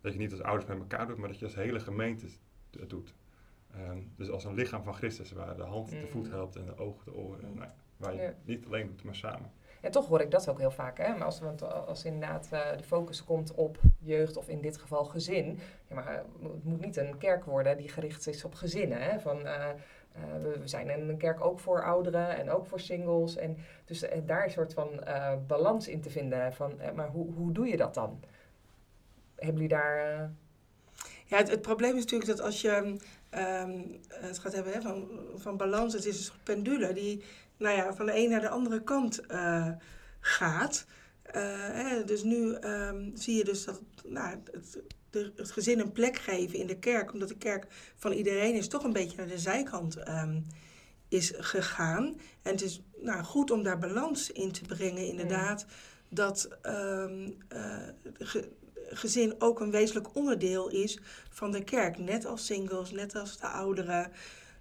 dat 0.00 0.12
je 0.12 0.18
niet 0.18 0.30
als 0.32 0.42
ouders 0.42 0.68
met 0.68 0.78
elkaar 0.78 1.06
doet, 1.06 1.16
maar 1.16 1.28
dat 1.28 1.38
je 1.38 1.44
als 1.44 1.54
hele 1.54 1.80
gemeente 1.80 2.26
het 2.78 2.90
doet. 2.90 3.14
Ehm, 3.74 3.98
dus 4.16 4.30
als 4.30 4.44
een 4.44 4.54
lichaam 4.54 4.82
van 4.82 4.94
Christus, 4.94 5.32
waar 5.32 5.56
de 5.56 5.62
hand 5.62 5.90
de 5.90 6.06
voet 6.10 6.26
Mm. 6.26 6.32
helpt 6.32 6.56
en 6.56 6.64
de 6.64 6.78
ogen 6.78 7.04
de 7.04 7.14
oren. 7.14 7.48
Mm. 7.48 7.54
Nou, 7.54 7.66
ja, 7.68 7.74
waar 7.96 8.14
je 8.14 8.20
Ja. 8.22 8.32
niet 8.44 8.66
alleen 8.66 8.86
doet, 8.86 9.04
maar 9.04 9.14
samen. 9.14 9.50
En 9.80 9.90
toch 9.90 10.06
hoor 10.08 10.20
ik 10.20 10.30
dat 10.30 10.48
ook 10.48 10.58
heel 10.58 10.70
vaak. 10.70 10.98
Hè? 10.98 11.08
Maar 11.08 11.24
als, 11.24 11.40
want 11.40 11.62
als 11.86 12.04
inderdaad 12.04 12.48
eh, 12.50 12.76
de 12.76 12.82
focus 12.84 13.24
komt 13.24 13.54
op 13.54 13.78
jeugd 13.98 14.36
of 14.36 14.48
in 14.48 14.60
dit 14.60 14.76
geval 14.78 15.04
gezin. 15.04 15.58
Ja, 15.88 15.94
maar 15.94 16.12
het 16.42 16.64
moet 16.64 16.80
niet 16.80 16.96
een 16.96 17.18
kerk 17.18 17.44
worden 17.44 17.76
die 17.76 17.88
gericht 17.88 18.26
is 18.26 18.44
op 18.44 18.54
gezinnen. 18.54 19.02
Hè? 19.02 19.20
Van, 19.20 19.46
eh, 19.46 19.68
eh, 19.68 20.22
we, 20.42 20.58
we 20.60 20.68
zijn 20.68 20.88
een 21.08 21.16
kerk 21.16 21.44
ook 21.44 21.58
voor 21.60 21.82
ouderen 21.84 22.36
en 22.36 22.50
ook 22.50 22.66
voor 22.66 22.80
singles. 22.80 23.36
En 23.36 23.56
dus 23.84 24.04
daar 24.26 24.44
een 24.44 24.50
soort 24.50 24.72
van 24.74 25.02
eh, 25.04 25.32
balans 25.46 25.88
in 25.88 26.00
te 26.00 26.10
vinden. 26.10 26.52
Van, 26.54 26.80
maar 26.94 27.08
hoe, 27.08 27.32
hoe 27.32 27.52
doe 27.52 27.66
je 27.66 27.76
dat 27.76 27.94
dan? 27.94 28.20
Hebben 29.34 29.54
jullie 29.62 29.68
daar... 29.76 30.30
Ja, 31.26 31.36
het, 31.36 31.50
het 31.50 31.62
probleem 31.62 31.96
is 31.96 32.00
natuurlijk 32.02 32.30
dat 32.30 32.40
als 32.40 32.60
je 32.60 32.96
ehm, 33.30 33.80
het 34.08 34.38
gaat 34.38 34.52
hebben 34.52 34.72
hè, 34.72 34.80
van, 34.80 35.08
van 35.36 35.56
balans, 35.56 35.92
het 35.92 36.06
is 36.06 36.16
een 36.16 36.22
soort 36.22 36.44
pendule 36.44 36.92
die 36.92 37.22
nou 37.56 37.76
ja, 37.76 37.94
van 37.94 38.06
de 38.06 38.16
een 38.16 38.30
naar 38.30 38.40
de 38.40 38.48
andere 38.48 38.82
kant 38.82 39.26
eh, 39.26 39.68
gaat. 40.20 40.86
Eh, 41.22 41.42
hè, 41.72 42.04
dus 42.04 42.22
nu 42.22 42.54
ehm, 42.54 43.10
zie 43.14 43.36
je 43.36 43.44
dus 43.44 43.64
dat 43.64 43.82
nou, 44.04 44.36
het, 44.52 44.78
de, 45.10 45.32
het 45.36 45.50
gezin 45.50 45.80
een 45.80 45.92
plek 45.92 46.18
geven 46.18 46.58
in 46.58 46.66
de 46.66 46.78
kerk, 46.78 47.12
omdat 47.12 47.28
de 47.28 47.36
kerk 47.36 47.66
van 47.96 48.12
iedereen 48.12 48.54
is, 48.54 48.68
toch 48.68 48.84
een 48.84 48.92
beetje 48.92 49.16
naar 49.16 49.26
de 49.26 49.38
zijkant 49.38 49.96
ehm, 49.96 50.40
is 51.08 51.32
gegaan. 51.36 52.04
En 52.42 52.52
het 52.52 52.62
is 52.62 52.82
nou, 52.96 53.24
goed 53.24 53.50
om 53.50 53.62
daar 53.62 53.78
balans 53.78 54.30
in 54.30 54.52
te 54.52 54.64
brengen, 54.64 55.06
inderdaad. 55.06 55.66
Dat 56.08 56.48
eh, 56.62 57.04
gezin 58.90 59.34
ook 59.38 59.60
een 59.60 59.70
wezenlijk 59.70 60.14
onderdeel 60.16 60.68
is 60.68 60.98
van 61.30 61.50
de 61.52 61.64
kerk. 61.64 61.98
Net 61.98 62.26
als 62.26 62.46
singles, 62.46 62.90
net 62.90 63.14
als 63.16 63.38
de 63.38 63.46
ouderen. 63.46 64.10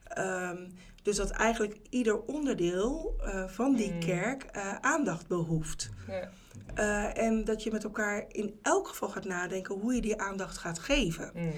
Ehm, 0.08 0.68
dus 1.04 1.16
dat 1.16 1.30
eigenlijk 1.30 1.78
ieder 1.90 2.22
onderdeel 2.22 3.16
eh, 3.24 3.48
van 3.48 3.76
die 3.76 3.92
Mm. 3.94 4.00
kerk 4.00 4.44
eh, 4.44 4.76
aandacht 4.82 5.28
behoeft. 5.28 5.90
ja. 6.08 6.30
Eh, 6.76 7.18
en 7.24 7.44
dat 7.44 7.64
je 7.64 7.72
met 7.72 7.84
elkaar 7.84 8.26
in 8.28 8.60
elk 8.62 8.88
geval 8.88 9.10
gaat 9.10 9.26
nadenken 9.26 9.76
hoe 9.76 9.94
je 9.96 10.02
die 10.02 10.22
aandacht 10.22 10.58
gaat 10.58 10.80
geven. 10.80 11.32
Mm. 11.34 11.52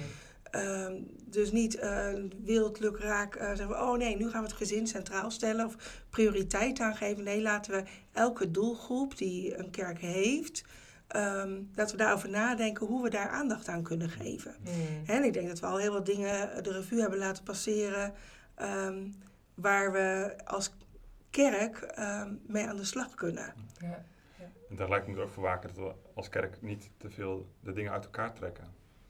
Ehm, 0.52 0.94
dus 1.26 1.52
niet 1.52 1.76
uh, 1.76 2.08
wild, 2.44 2.80
lukraak 2.80 3.36
eh, 3.36 3.48
zeggen 3.48 3.68
we, 3.68 3.74
oh 3.74 3.98
nee, 3.98 4.16
nu 4.16 4.30
gaan 4.30 4.42
we 4.42 4.48
het 4.48 4.58
gezin 4.58 4.88
centraal 4.88 5.32
stellen 5.32 5.66
of 5.66 5.76
prioriteit 6.10 6.80
aangeven. 6.80 7.24
Nee, 7.24 7.42
laten 7.42 7.72
we 7.72 7.84
elke 8.12 8.52
doelgroep 8.52 9.18
die 9.18 9.58
een 9.58 9.70
kerk 9.70 10.00
heeft, 10.00 10.64
ehm, 11.12 11.62
laten 11.76 11.98
we 11.98 12.04
daarover 12.04 12.30
nadenken 12.30 12.86
hoe 12.88 13.04
we 13.04 13.10
daar 13.10 13.30
aandacht 13.30 13.68
aan 13.68 13.84
kunnen 13.84 14.10
geven. 14.10 14.56
Mm. 14.60 15.06
En 15.06 15.24
ik 15.24 15.34
denk 15.34 15.48
dat 15.48 15.60
we 15.60 15.66
al 15.66 15.78
heel 15.78 15.94
wat 15.94 16.06
dingen 16.06 16.64
de 16.64 16.72
revue 16.72 17.02
hebben 17.02 17.20
laten 17.20 17.44
passeren 17.44 18.14
ehm, 18.56 19.08
waar 19.54 19.92
we 19.92 20.36
als 20.46 20.74
kerk 21.30 21.78
ehm, 21.82 22.34
mee 22.48 22.68
aan 22.68 22.78
de 22.78 22.84
slag 22.86 23.16
kunnen. 23.16 23.54
Ja. 23.80 24.06
En 24.70 24.76
tegelijk 24.78 25.08
moeten 25.08 25.14
we 25.14 25.20
er 25.22 25.28
ook 25.28 25.34
voor 25.34 25.44
waken 25.44 25.70
dat 25.76 25.78
we 25.78 25.94
als 26.16 26.30
kerk 26.30 26.62
niet 26.62 26.90
te 26.98 27.10
veel 27.10 27.48
de 27.60 27.74
dingen 27.74 27.92
uit 27.92 28.04
elkaar 28.04 28.34
trekken. 28.34 28.64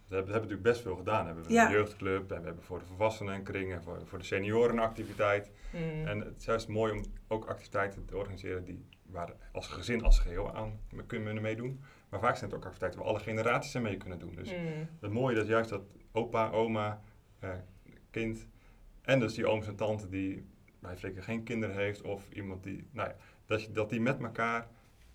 We 0.08 0.16
hebben, 0.18 0.34
we 0.34 0.40
hebben 0.40 0.50
natuurlijk 0.50 0.64
best 0.64 0.82
veel 0.82 0.96
gedaan. 0.96 1.26
We 1.26 1.34
hebben 1.34 1.52
Ja. 1.54 1.66
een 1.66 1.72
jeugdclub 1.72 2.32
en 2.32 2.40
we 2.40 2.46
hebben 2.46 2.64
voor 2.64 2.80
de 2.80 2.86
volwassenen 2.86 3.34
een 3.34 3.44
kring 3.44 3.74
en 3.74 3.84
voor, 3.84 4.00
voor 4.06 4.18
de 4.18 4.26
senioren 4.26 4.72
een 4.78 4.84
activiteit. 4.84 5.52
Mm. 5.74 6.08
En 6.08 6.20
het 6.20 6.38
is 6.38 6.46
juist 6.46 6.68
mooi 6.68 6.92
om 6.92 7.04
ook 7.28 7.46
activiteiten 7.46 8.06
te 8.06 8.18
organiseren 8.18 8.64
die, 8.64 8.86
waar 9.12 9.34
als 9.52 9.67
gezin 9.67 10.04
als 10.04 10.19
geheel 10.19 10.56
aan 10.56 10.80
kunnen 11.08 11.41
meedoen. 11.41 11.82
Maar 12.10 12.19
vaak 12.19 12.36
zijn 12.36 12.45
het 12.50 12.54
ook 12.60 12.63
activiteiten 12.65 13.00
waar 13.00 13.10
alle 13.10 13.19
generaties 13.19 13.76
aan 13.76 13.82
mee 13.82 13.97
kunnen 13.97 14.19
doen. 14.19 14.36
Dus 14.36 14.52
Mm. 14.52 14.88
het 15.02 15.12
mooie 15.12 15.41
is 15.41 15.47
juist 15.47 15.69
dat 15.69 15.82
opa, 16.12 16.50
oma, 16.50 17.02
eh, 17.39 17.50
kind 18.10 18.47
en 19.02 19.19
dus 19.19 19.34
die 19.34 19.47
ooms 19.47 19.67
en 19.67 19.76
tante 19.76 20.10
die 20.10 20.45
bij 20.80 20.97
Flikker 20.97 21.24
geen 21.24 21.43
kinderen 21.43 21.76
heeft 21.76 22.02
of 22.02 22.30
iemand 22.32 22.63
die, 22.63 22.88
nou 22.91 23.10
ja, 23.10 23.15
dat, 23.45 23.63
je, 23.63 23.71
dat 23.71 23.89
die 23.89 24.02
met 24.02 24.19
elkaar 24.21 24.67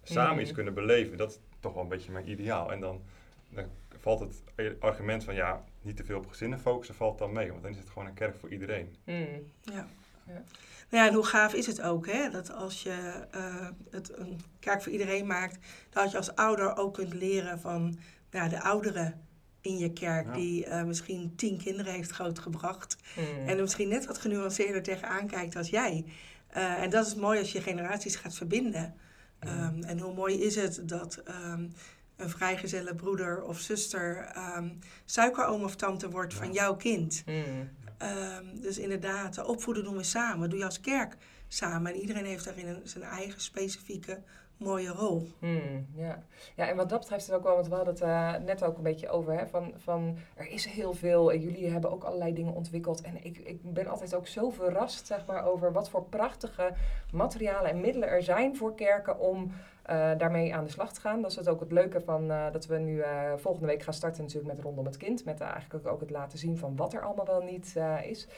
samen 0.02 0.32
Mhm. 0.32 0.40
iets 0.40 0.52
kunnen 0.52 0.74
beleven. 0.74 1.16
Dat 1.16 1.30
is 1.30 1.38
toch 1.60 1.72
wel 1.74 1.82
een 1.82 1.88
beetje 1.88 2.12
mijn 2.12 2.28
ideaal. 2.30 2.72
En 2.72 2.80
dan, 2.80 3.02
dan 3.48 3.64
valt 3.96 4.20
het 4.20 4.42
argument 4.80 5.24
van 5.24 5.34
ja, 5.34 5.64
niet 5.82 5.96
te 5.96 6.04
veel 6.04 6.18
op 6.18 6.26
gezinnen 6.26 6.58
focussen 6.60 6.94
valt 6.94 7.18
dan 7.18 7.32
mee. 7.32 7.50
Want 7.50 7.62
dan 7.62 7.70
is 7.70 7.78
het 7.78 7.88
gewoon 7.88 8.08
een 8.08 8.14
kerk 8.14 8.36
voor 8.36 8.48
iedereen. 8.52 8.94
Mm. 9.04 9.26
Ja. 9.62 9.86
Ja. 10.26 10.42
Nou 10.90 11.02
ja, 11.04 11.08
en 11.08 11.14
hoe 11.14 11.24
gaaf 11.24 11.54
is 11.54 11.66
het 11.66 11.82
ook, 11.82 12.06
hè? 12.06 12.30
Dat 12.30 12.52
als 12.52 12.82
je 12.82 13.26
eh, 13.30 13.68
het 13.90 14.18
een 14.18 14.40
kerk 14.60 14.82
voor 14.82 14.92
iedereen 14.92 15.26
maakt, 15.26 15.58
dat 15.90 16.10
je 16.10 16.16
als 16.16 16.34
ouder 16.34 16.76
ook 16.76 16.94
kunt 16.94 17.14
leren 17.14 17.60
van 17.60 17.98
nou, 18.30 18.48
de 18.48 18.60
ouderen 18.62 19.20
in 19.60 19.78
je 19.78 19.92
kerk, 19.92 20.26
Ja. 20.26 20.32
die 20.32 20.64
eh, 20.66 20.82
misschien 20.84 21.32
tien 21.36 21.58
kinderen 21.58 21.92
heeft 21.92 22.10
grootgebracht. 22.10 22.96
Mm. 23.16 23.48
En 23.48 23.56
er 23.56 23.60
misschien 23.62 23.88
net 23.88 24.06
wat 24.06 24.18
genuanceerder 24.18 24.82
tegenaan 24.82 25.26
kijkt 25.26 25.56
als 25.56 25.68
jij. 25.68 26.04
Eh, 26.46 26.82
en 26.82 26.90
dat 26.90 27.06
is 27.06 27.14
mooi 27.14 27.38
als 27.38 27.52
je 27.52 27.60
generaties 27.60 28.16
gaat 28.16 28.34
verbinden. 28.34 28.94
Ehm, 29.38 29.82
en 29.82 29.98
hoe 29.98 30.14
mooi 30.14 30.42
is 30.42 30.54
het 30.56 30.80
dat 30.84 31.16
ehm, 31.24 31.68
een 32.16 32.30
vrijgezelle 32.30 32.94
broeder 32.94 33.42
of 33.42 33.58
zuster 33.58 34.16
ehm 34.34 34.68
suikeroom 35.04 35.62
of 35.64 35.76
tante 35.76 36.10
wordt 36.10 36.32
Ja. 36.32 36.38
van 36.38 36.52
jouw 36.52 36.76
kind. 36.76 37.22
Mm. 37.26 37.70
Ehm, 37.98 38.44
dus 38.60 38.78
inderdaad, 38.78 39.34
de 39.34 39.46
opvoeden 39.46 39.84
doen 39.84 39.96
we 39.96 40.02
samen. 40.02 40.50
Doe 40.50 40.58
je 40.58 40.64
als 40.64 40.80
kerk 40.80 41.16
samen. 41.48 41.92
En 41.92 42.00
iedereen 42.00 42.24
heeft 42.24 42.44
daarin 42.44 42.80
zijn 42.84 43.04
eigen 43.04 43.40
specifieke 43.40 44.22
mooie 44.56 44.88
rol. 44.88 45.28
Hmm, 45.38 45.86
ja. 45.94 46.22
ja, 46.56 46.68
en 46.68 46.76
wat 46.76 46.88
dat 46.88 47.00
betreft 47.00 47.28
is 47.28 47.34
ook 47.34 47.42
wel, 47.42 47.54
want 47.54 47.68
we 47.68 47.74
hadden 47.74 47.94
het 47.94 48.02
eh, 48.02 48.34
net 48.44 48.64
ook 48.64 48.76
een 48.76 48.82
beetje 48.82 49.08
over, 49.08 49.38
hè, 49.38 49.46
van, 49.46 49.72
van 49.76 50.18
er 50.34 50.48
is 50.48 50.64
heel 50.64 50.92
veel 50.92 51.32
en 51.32 51.40
jullie 51.40 51.70
hebben 51.70 51.90
ook 51.90 52.04
allerlei 52.04 52.32
dingen 52.32 52.52
ontwikkeld. 52.52 53.00
En 53.00 53.24
ik, 53.24 53.38
ik 53.38 53.72
ben 53.72 53.86
altijd 53.86 54.14
ook 54.14 54.26
zo 54.26 54.50
verrast, 54.50 55.06
zeg 55.06 55.26
maar, 55.26 55.44
over 55.44 55.72
wat 55.72 55.90
voor 55.90 56.04
prachtige 56.04 56.74
materialen 57.12 57.70
en 57.70 57.80
middelen 57.80 58.08
er 58.08 58.22
zijn 58.22 58.56
voor 58.56 58.74
kerken 58.74 59.18
om 59.18 59.52
eh, 59.86 60.10
daarmee 60.18 60.54
aan 60.54 60.64
de 60.64 60.70
slag 60.70 60.92
te 60.92 61.00
gaan. 61.00 61.22
Dat 61.22 61.30
is 61.30 61.36
het 61.36 61.48
ook 61.48 61.60
het 61.60 61.72
leuke 61.72 62.00
van 62.00 62.30
eh, 62.30 62.52
dat 62.52 62.66
we 62.66 62.78
nu 62.78 63.00
eh, 63.00 63.32
volgende 63.36 63.66
week 63.66 63.82
gaan 63.82 63.94
starten 63.94 64.22
natuurlijk 64.22 64.54
met 64.54 64.64
Rondom 64.64 64.84
het 64.84 64.96
Kind. 64.96 65.24
Met 65.24 65.40
eigenlijk 65.40 65.86
ook 65.86 66.00
het 66.00 66.10
laten 66.10 66.38
zien 66.38 66.58
van 66.58 66.76
wat 66.76 66.94
er 66.94 67.00
allemaal 67.00 67.26
wel 67.26 67.42
niet 67.42 67.76
is. 68.02 68.28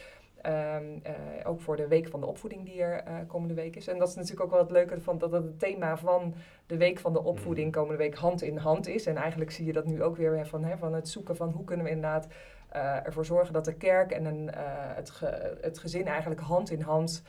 Ehm, 0.43 0.85
eh, 1.03 1.13
ook 1.45 1.61
voor 1.61 1.77
de 1.77 1.89
week 1.89 2.09
van 2.09 2.21
de 2.21 2.27
opvoeding 2.27 2.65
die 2.65 2.83
er 2.83 3.03
komende 3.27 3.55
week 3.55 3.77
is. 3.77 3.89
En 3.89 3.99
dat 3.99 4.09
is 4.09 4.15
natuurlijk 4.15 4.43
ook 4.43 4.51
wel 4.51 4.61
het 4.61 4.71
leuke 4.71 5.01
van 5.01 5.19
dat 5.19 5.33
het 5.33 5.45
het 5.45 5.59
thema 5.59 5.97
van 5.97 6.35
de 6.67 6.77
week 6.77 6.99
van 6.99 7.13
de 7.13 7.23
opvoeding 7.25 7.73
komende 7.73 7.97
week 7.99 8.15
hand 8.15 8.43
in 8.43 8.57
hand 8.57 8.87
is. 8.87 9.07
En 9.07 9.17
eigenlijk 9.17 9.51
zie 9.51 9.67
je 9.67 9.73
dat 9.73 9.85
nu 9.87 10.03
ook 10.03 10.17
weer 10.17 10.47
van, 10.47 10.65
hè, 10.65 10.77
van 10.77 10.95
het 10.95 11.09
zoeken 11.09 11.37
van 11.37 11.51
hoe 11.51 11.65
kunnen 11.65 11.85
we 11.85 11.91
inderdaad 11.93 12.27
ervoor 13.05 13.25
zorgen 13.25 13.53
dat 13.53 13.65
de 13.65 13.75
kerk 13.75 14.11
en 14.13 14.25
een, 14.25 14.51
het, 14.95 15.11
ge- 15.11 15.57
het 15.61 15.79
gezin 15.79 16.07
eigenlijk 16.07 16.41
hand 16.41 16.71
in 16.71 16.81
hand 16.81 17.23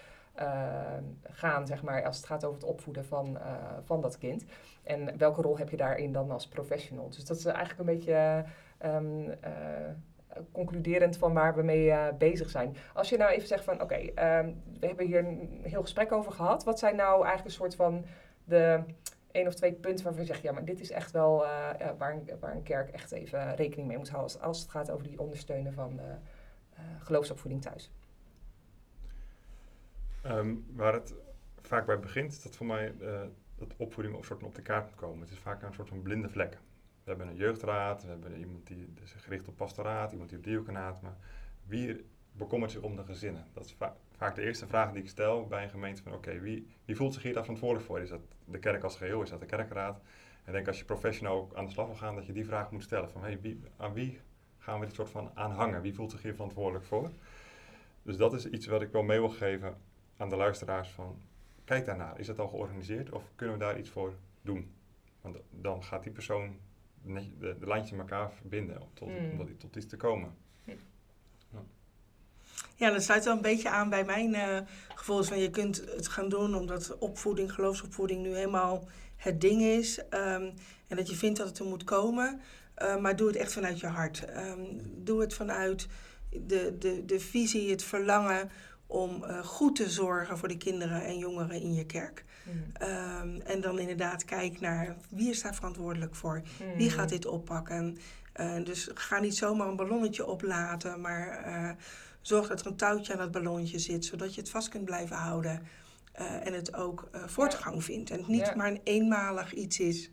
gaan, 1.24 1.68
zeg 1.68 1.84
maar, 1.84 2.06
als 2.06 2.18
het 2.18 2.26
gaat 2.26 2.46
over 2.46 2.60
het 2.60 2.70
opvoeden 2.70 3.06
van, 3.06 3.38
eh, 3.40 3.54
van 3.84 4.02
dat 4.02 4.18
kind. 4.18 4.46
En 4.84 5.18
welke 5.18 5.42
rol 5.42 5.58
heb 5.58 5.70
je 5.70 5.78
daarin 5.78 6.12
dan 6.12 6.32
als 6.32 6.48
professional? 6.48 7.10
Dus 7.10 7.26
dat 7.26 7.38
is 7.38 7.46
eigenlijk 7.46 7.80
een 7.80 7.96
beetje 7.96 8.44
ehm, 8.78 9.30
eh, 9.42 9.52
concluderend 10.52 11.18
van 11.18 11.34
waar 11.34 11.56
we 11.56 11.62
mee 11.64 11.92
eh, 11.92 12.14
bezig 12.18 12.50
zijn. 12.50 12.76
Als 12.94 13.10
je 13.10 13.18
nou 13.18 13.32
even 13.32 13.48
zegt 13.48 13.64
van, 13.64 13.82
oké, 13.82 13.96
ehm, 13.96 14.52
we 14.80 14.88
hebben 14.88 15.06
hier 15.06 15.20
een 15.20 15.60
heel 15.64 15.82
gesprek 15.82 16.12
over 16.12 16.32
gehad. 16.32 16.64
Wat 16.64 16.80
zijn 16.80 16.96
nou 16.96 17.14
eigenlijk 17.14 17.46
een 17.46 17.52
soort 17.52 17.76
van 17.76 18.06
de 18.44 18.84
één 19.32 19.48
of 19.48 19.54
twee 19.54 19.74
punten 19.74 20.04
waarvan 20.04 20.22
je 20.22 20.28
zegt, 20.28 20.42
ja, 20.42 20.52
maar 20.52 20.66
dit 20.66 20.80
is 20.80 20.92
echt 20.92 21.12
wel 21.12 21.38
waar, 21.98 22.14
een, 22.14 22.30
waar 22.40 22.56
een 22.56 22.64
kerk 22.64 22.90
echt 22.90 23.12
even 23.12 23.56
rekening 23.56 23.88
mee 23.88 23.98
moet 23.98 24.10
houden 24.10 24.34
als, 24.34 24.42
als 24.42 24.60
het 24.62 24.70
gaat 24.70 24.92
over 24.92 25.04
die 25.04 25.20
ondersteunen 25.20 25.74
van 25.74 26.00
geloofsopvoeding 27.00 27.62
thuis. 27.62 27.92
Ehm, 30.22 30.56
waar 30.76 30.94
het 30.94 31.14
vaak 31.62 31.86
bij 31.86 32.00
begint, 32.00 32.32
is 32.32 32.42
dat 32.42 32.56
voor 32.56 32.66
mij 32.66 32.94
eh, 33.00 33.22
dat 33.56 33.74
opvoeding 33.78 34.16
op, 34.16 34.26
soort 34.26 34.44
op 34.44 34.56
de 34.56 34.62
kaart 34.62 34.86
moet 34.86 34.96
komen. 34.96 35.20
Het 35.20 35.30
is 35.30 35.38
vaak 35.38 35.62
een 35.62 35.74
soort 35.74 35.88
van 35.88 36.02
blinde 36.02 36.30
vlek. 36.30 36.58
We 37.04 37.10
hebben 37.10 37.28
een 37.28 37.36
jeugdraad, 37.36 38.04
we 38.04 38.10
hebben 38.10 38.38
iemand 38.38 38.68
die 38.68 38.94
is 39.04 39.14
gericht 39.18 39.48
op 39.48 39.56
pastoraat, 39.56 40.12
iemand 40.12 40.30
die 40.30 40.38
op 40.38 40.44
diaconaat. 40.44 41.02
Maar 41.02 41.18
wie 41.66 42.06
bekommert 42.32 42.72
zich 42.72 42.82
om 42.82 42.96
de 42.96 43.04
gezinnen? 43.04 43.46
Dat 43.54 43.66
is 43.66 43.76
vaak 44.18 44.36
de 44.36 44.42
eerste 44.42 44.68
vraag 44.68 44.92
die 44.92 45.02
ik 45.02 45.10
stel 45.10 45.48
bij 45.48 45.64
een 45.64 45.70
gemeente 45.70 46.02
van 46.02 46.14
oké, 46.14 46.40
wie, 46.40 46.68
wie 46.86 46.96
voelt 46.96 47.14
zich 47.14 47.24
hier 47.24 47.34
daar 47.34 47.44
verantwoordelijk 47.44 47.88
voor? 47.88 48.00
Is 48.00 48.10
dat 48.10 48.22
de 48.46 48.60
kerk 48.60 48.84
als 48.84 48.96
geheel? 48.96 49.22
Is 49.22 49.30
dat 49.30 49.40
de 49.40 49.46
kerkraad? 49.46 50.02
En 50.44 50.48
ik 50.48 50.54
denk 50.54 50.68
als 50.68 50.78
je 50.80 50.86
professioneel 50.86 51.52
aan 51.56 51.66
de 51.66 51.72
slag 51.72 51.86
wil 51.86 51.96
gaan, 51.96 52.16
dat 52.16 52.26
je 52.26 52.34
die 52.34 52.46
vraag 52.46 52.72
moet 52.72 52.84
stellen 52.84 53.10
van 53.10 53.22
hey, 53.22 53.40
wie, 53.42 53.60
aan 53.78 53.94
wie 53.94 54.20
gaan 54.58 54.80
we 54.80 54.86
dit 54.86 54.96
soort 54.96 55.10
van 55.10 55.32
aanhangen? 55.34 55.82
Wie 55.82 55.94
voelt 55.94 56.12
zich 56.12 56.22
hier 56.22 56.34
verantwoordelijk 56.34 56.86
voor? 56.86 57.10
Dus 58.02 58.18
dat 58.18 58.34
is 58.34 58.46
iets 58.46 58.66
wat 58.66 58.82
ik 58.82 58.92
wel 58.92 59.04
mee 59.04 59.20
wil 59.20 59.30
geven 59.30 59.78
aan 60.20 60.30
de 60.30 60.36
luisteraars 60.36 60.90
van 60.90 61.22
kijk 61.66 61.86
daarnaar. 61.86 62.20
Is 62.20 62.28
het 62.28 62.40
al 62.40 62.48
georganiseerd 62.48 63.12
of 63.12 63.24
kunnen 63.36 63.58
we 63.58 63.64
daar 63.64 63.80
iets 63.80 63.90
voor 63.90 64.14
doen? 64.42 64.72
Want 65.22 65.38
dan 65.50 65.84
gaat 65.84 66.04
die 66.04 66.12
persoon 66.12 66.58
de, 67.02 67.38
de, 67.40 67.56
de 67.60 67.68
lijntjes 67.68 67.92
in 67.92 68.00
elkaar 68.00 68.32
verbinden 68.32 68.82
tot, 68.94 69.08
mm. 69.08 69.40
om 69.40 69.58
tot 69.58 69.76
iets 69.76 69.86
te 69.86 69.98
komen. 69.98 70.36
Ja, 72.76 72.92
dat 72.92 73.04
sluit 73.04 73.26
wel 73.26 73.36
een 73.36 73.42
beetje 73.42 73.70
aan 73.70 73.90
bij 73.90 74.06
mijn 74.06 74.34
uh, 74.34 74.60
gevoel. 74.96 75.24
Van 75.24 75.40
je 75.40 75.50
kunt 75.50 75.84
het 75.96 76.08
gaan 76.08 76.30
doen 76.30 76.56
omdat 76.56 76.98
opvoeding, 76.98 77.54
geloofsopvoeding 77.54 78.22
nu 78.22 78.36
helemaal 78.36 78.88
het 79.16 79.42
ding 79.42 79.62
is. 79.62 80.00
Um, 80.00 80.54
en 80.88 80.96
dat 80.96 81.10
je 81.10 81.16
vindt 81.16 81.38
dat 81.38 81.48
het 81.48 81.60
er 81.60 81.66
moet 81.66 81.84
komen. 81.84 82.42
Uh, 82.82 82.98
maar 82.98 83.16
doe 83.16 83.28
het 83.28 83.36
echt 83.36 83.54
vanuit 83.54 83.80
je 83.80 83.88
hart. 83.88 84.26
Um, 84.38 84.82
doe 85.04 85.22
het 85.22 85.34
vanuit 85.34 85.88
de, 86.30 86.76
de, 86.80 87.06
de 87.06 87.20
visie, 87.20 87.72
het 87.72 87.84
verlangen 87.84 88.52
om 88.90 89.24
uh, 89.24 89.40
goed 89.40 89.76
te 89.76 89.90
zorgen 89.90 90.38
voor 90.38 90.48
de 90.48 90.58
kinderen 90.58 91.06
en 91.06 91.18
jongeren 91.18 91.62
in 91.62 91.74
je 91.74 91.86
kerk. 91.86 92.26
Mm. 92.44 92.88
Um, 92.88 93.42
en 93.42 93.62
dan 93.62 93.80
inderdaad 93.80 94.26
kijk 94.26 94.60
naar 94.60 94.98
wie 95.10 95.30
is 95.30 95.42
daar 95.42 95.56
verantwoordelijk 95.56 96.16
voor? 96.16 96.42
Mm. 96.64 96.78
Wie 96.78 96.90
gaat 96.90 97.10
dit 97.10 97.26
oppakken? 97.26 97.98
Uh, 98.36 98.64
dus 98.64 98.90
ga 98.94 99.20
niet 99.20 99.38
zomaar 99.38 99.68
een 99.68 99.76
ballonnetje 99.76 100.26
oplaten, 100.26 101.02
maar 101.02 101.48
uh, 101.48 101.70
zorg 102.22 102.48
dat 102.48 102.60
er 102.60 102.68
een 102.68 102.76
touwtje 102.76 103.14
aan 103.14 103.20
dat 103.20 103.32
ballonnetje 103.32 103.80
zit, 103.80 104.06
zodat 104.06 104.36
je 104.36 104.42
het 104.42 104.50
vast 104.50 104.70
kunt 104.70 104.86
blijven 104.86 105.16
houden. 105.16 105.68
en 106.44 106.54
het 106.54 106.76
ook 106.76 107.10
voortgang 107.26 107.84
vindt. 107.84 108.10
En 108.10 108.18
het 108.18 108.28
niet 108.28 108.56
maar 108.56 108.68
een 108.68 108.82
eenmalig 108.84 109.54
iets 109.54 109.80
is. 109.80 110.12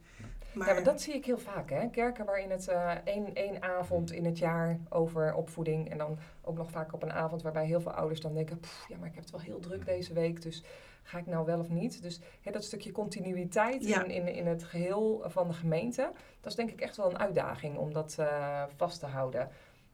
Maar... 0.57 0.69
Ja, 0.69 0.75
maar 0.75 0.83
dat 0.83 1.01
zie 1.01 1.14
ik 1.14 1.25
heel 1.25 1.38
vaak, 1.38 1.71
hè? 1.71 1.90
Kerken 1.90 2.25
waarin 2.25 2.51
het 2.51 2.69
uh, 2.69 2.90
één, 3.05 3.35
één 3.35 3.62
avond 3.62 4.12
in 4.12 4.25
het 4.25 4.38
jaar 4.38 4.79
over 4.88 5.35
opvoeding... 5.35 5.90
en 5.90 5.99
dan 5.99 6.19
ook 6.42 6.57
nog 6.57 6.71
vaak 6.71 6.92
op 6.92 7.03
een 7.03 7.12
avond 7.12 7.42
waarbij 7.42 7.66
heel 7.66 7.81
veel 7.81 7.92
ouders 7.92 8.21
dan 8.21 8.35
denken... 8.35 8.61
ja, 8.88 8.97
maar 8.97 9.09
ik 9.09 9.14
heb 9.14 9.23
het 9.23 9.33
wel 9.33 9.40
heel 9.40 9.61
druk 9.61 9.87
deze 9.87 10.12
week, 10.12 10.42
dus 10.42 10.62
ga 11.03 11.19
ik 11.19 11.27
nou 11.27 11.47
wel 11.47 11.59
of 11.59 11.69
niet? 11.69 12.03
Dus 12.03 12.21
hè, 12.40 12.51
dat 12.51 12.64
stukje 12.64 12.92
continuïteit 12.92 13.85
in, 13.85 14.11
in, 14.11 14.29
in 14.29 14.47
het 14.47 14.64
geheel 14.64 15.23
van 15.27 15.49
de 15.49 15.55
gemeente... 15.55 16.12
dat 16.40 16.51
is 16.51 16.57
denk 16.57 16.71
ik 16.71 16.81
echt 16.81 16.97
wel 16.97 17.11
een 17.11 17.19
uitdaging 17.19 17.77
om 17.77 17.92
dat 17.92 18.16
uh, 18.21 18.62
vast 18.77 19.01
te 19.01 19.07
houden. 19.07 19.49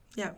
Ja, 0.09 0.29
en 0.29 0.35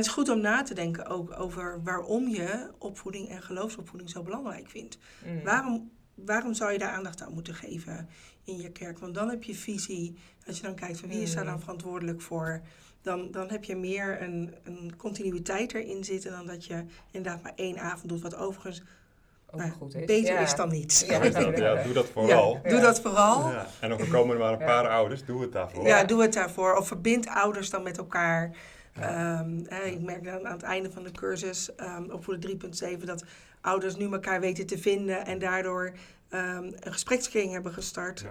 het 0.00 0.04
is 0.04 0.12
goed 0.12 0.28
om 0.28 0.40
na 0.40 0.62
te 0.62 0.74
denken 0.74 1.06
ook 1.06 1.40
over 1.40 1.82
waarom 1.82 2.28
je 2.28 2.70
opvoeding 2.78 3.28
en 3.28 3.42
geloofsopvoeding 3.42 4.10
zo 4.10 4.22
belangrijk 4.22 4.68
vindt. 4.68 4.98
Mm. 5.24 5.42
Waarom 5.42 5.90
waarom 6.14 6.54
zou 6.54 6.72
je 6.72 6.78
daar 6.78 6.92
aandacht 6.92 7.22
aan 7.22 7.32
moeten 7.32 7.54
geven 7.54 8.08
in 8.44 8.56
je 8.56 8.70
kerk? 8.70 8.98
Want 8.98 9.14
dan 9.14 9.30
heb 9.30 9.42
je 9.42 9.54
visie. 9.54 10.14
Als 10.46 10.56
je 10.56 10.62
dan 10.62 10.74
kijkt 10.74 11.00
van 11.00 11.08
wie 11.08 11.22
is 11.22 11.34
daar 11.34 11.44
dan 11.44 11.54
mm. 11.54 11.60
verantwoordelijk 11.60 12.20
voor, 12.20 12.60
dan, 13.02 13.30
dan 13.30 13.50
heb 13.50 13.64
je 13.64 13.76
meer 13.76 14.22
een, 14.22 14.54
een 14.64 14.92
continuïteit 14.96 15.74
erin 15.74 16.04
zitten 16.04 16.30
dan 16.30 16.46
dat 16.46 16.64
je 16.64 16.84
inderdaad 17.10 17.42
maar 17.42 17.52
één 17.56 17.78
avond 17.78 18.08
doet, 18.08 18.22
wat 18.22 18.36
overigens 18.36 18.82
nou, 19.52 19.70
goed 19.70 19.94
is. 19.94 20.04
beter 20.04 20.40
is 20.40 20.54
dan 20.54 20.68
niets. 20.68 21.00
Ja, 21.06 21.24
ja, 21.24 21.82
doe 21.82 21.92
dat 21.92 22.06
vooral. 22.06 22.60
doe 22.62 22.80
dat 22.80 23.00
vooral. 23.00 23.52
En 23.80 23.90
er 23.90 24.08
komen 24.08 24.34
er 24.34 24.40
maar 24.40 24.52
een 24.52 24.66
paar 24.66 24.88
ouders, 24.88 25.24
doe 25.24 25.40
het 25.40 25.52
daarvoor. 25.52 25.86
Ja, 25.86 26.04
doe 26.04 26.22
het 26.22 26.32
daarvoor. 26.32 26.76
Of 26.76 26.86
verbind 26.86 27.28
ouders 27.28 27.70
dan 27.70 27.82
met 27.82 27.98
elkaar. 27.98 28.56
Um, 29.00 29.66
ik 29.84 30.00
merk 30.00 30.24
dan 30.24 30.46
aan 30.46 30.52
het 30.52 30.62
einde 30.62 30.90
van 30.90 31.02
de 31.02 31.12
cursus 31.12 31.70
um, 31.80 32.10
op 32.10 32.24
voor 32.24 32.40
de 32.40 32.56
3.7 32.98 33.04
dat 33.04 33.24
ouders 33.64 33.96
nu 33.96 34.12
elkaar 34.12 34.40
weten 34.40 34.66
te 34.66 34.78
vinden 34.78 35.26
en 35.26 35.38
daardoor 35.38 35.92
um, 36.30 36.74
een 36.80 36.92
gesprekskring 36.92 37.52
hebben 37.52 37.72
gestart. 37.72 38.24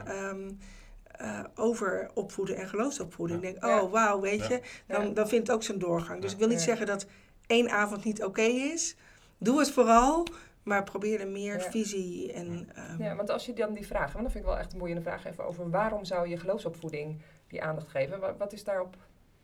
Uh, 1.22 1.44
over 1.56 2.12
opvoeden 2.14 2.56
en 2.56 2.68
geloofsopvoeding. 2.68 3.44
Ik 3.44 3.52
denk, 3.52 3.66
oh 3.66 3.92
wauw, 3.92 4.20
weet 4.20 4.48
je, 4.48 4.62
dan, 4.88 5.14
dan 5.14 5.28
vindt 5.28 5.48
het 5.48 5.56
ook 5.56 5.64
zijn 5.64 5.80
doorgang. 5.80 6.22
Dus 6.22 6.32
ik 6.32 6.38
wil 6.38 6.48
niet 6.48 6.62
zeggen 6.62 6.86
dat 6.86 7.06
één 7.48 7.70
avond 7.70 8.04
niet 8.04 8.24
oké 8.24 8.42
is. 8.42 8.96
Doe 9.38 9.60
het 9.60 9.72
vooral, 9.72 10.28
maar 10.64 10.84
probeer 10.84 11.20
er 11.20 11.28
meer 11.28 11.62
visie 11.62 12.34
en... 12.34 12.70
ja, 12.98 13.16
want 13.16 13.30
als 13.30 13.46
je 13.46 13.54
dan 13.54 13.74
die 13.74 13.88
vraag, 13.88 14.12
want 14.12 14.24
dat 14.24 14.32
vind 14.32 14.44
ik 14.44 14.50
wel 14.50 14.60
echt 14.60 14.74
een 14.74 14.80
mooie 14.80 15.02
vraag 15.02 15.26
even 15.26 15.46
over... 15.46 15.70
waarom 15.70 16.06
zou 16.06 16.28
je 16.28 16.38
geloofsopvoeding 16.38 17.22
die 17.48 17.64
aandacht 17.64 17.88
geven? 17.88 18.20
Wat, 18.20 18.38
wat 18.38 18.54
is 18.54 18.64
daarop 18.64 18.96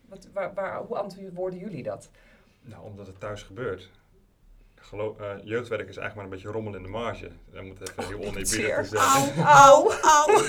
wat, 0.10 0.28
waar, 0.34 0.54
waar, 0.54 0.84
hoe 0.84 0.98
antwoorden 0.98 1.60
jullie 1.60 1.84
dat? 1.84 2.10
Nou, 2.62 2.84
omdat 2.84 3.08
het 3.08 3.20
thuis 3.20 3.44
gebeurt. 3.44 3.90
Geloof, 4.80 5.20
uh, 5.20 5.32
jeugdwerk 5.44 5.90
is 5.90 5.98
eigenlijk 5.98 6.16
maar 6.16 6.24
een 6.24 6.30
beetje 6.30 6.52
rommel 6.52 6.76
in 6.76 6.84
de 6.84 6.90
marge. 6.90 7.30
Dat 7.52 7.64
moet 7.64 7.82
even 7.82 8.08
heel 8.08 8.18
oneerbiedig 8.28 8.86
zeggen. 8.86 9.44
Au, 9.44 9.92
au, 10.02 10.48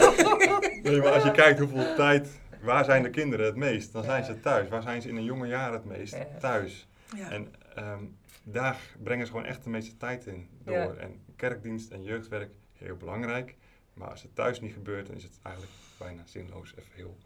nee, 0.82 0.98
maar 1.02 1.12
als 1.12 1.22
je 1.22 1.30
kijkt 1.30 1.58
hoeveel 1.58 1.94
tijd, 1.94 2.40
waar 2.60 2.84
zijn 2.84 3.02
de 3.02 3.10
kinderen 3.10 3.46
het 3.46 3.56
meest? 3.56 3.92
Dan 3.92 4.04
zijn 4.04 4.24
ze 4.24 4.40
thuis. 4.40 4.68
Waar 4.68 4.82
zijn 4.82 5.02
ze 5.02 5.08
in 5.08 5.16
een 5.16 5.24
jonge 5.24 5.46
jaar 5.46 5.72
het 5.72 5.84
meest? 5.84 6.16
Thuis. 6.40 6.88
Ja. 7.16 7.30
En 7.30 7.54
um, 7.78 8.18
daar 8.42 8.80
brengen 9.02 9.26
ze 9.26 9.32
gewoon 9.32 9.46
echt 9.46 9.64
de 9.64 9.70
meeste 9.70 9.96
tijd 9.96 10.26
in 10.26 10.48
door. 10.64 10.96
En 10.96 11.20
kerkdienst 11.36 11.90
en 11.90 12.02
jeugdwerk, 12.02 12.50
heel 12.72 12.96
belangrijk. 12.96 13.56
Maar 13.94 14.10
als 14.10 14.22
het 14.22 14.34
thuis 14.34 14.60
niet 14.60 14.72
gebeurt, 14.72 15.06
dan 15.06 15.16
is 15.16 15.22
het 15.22 15.38
eigenlijk 15.42 15.76
bijna 15.98 16.22
zinloos. 16.24 16.74
Even 16.78 16.92
heel 16.94 17.16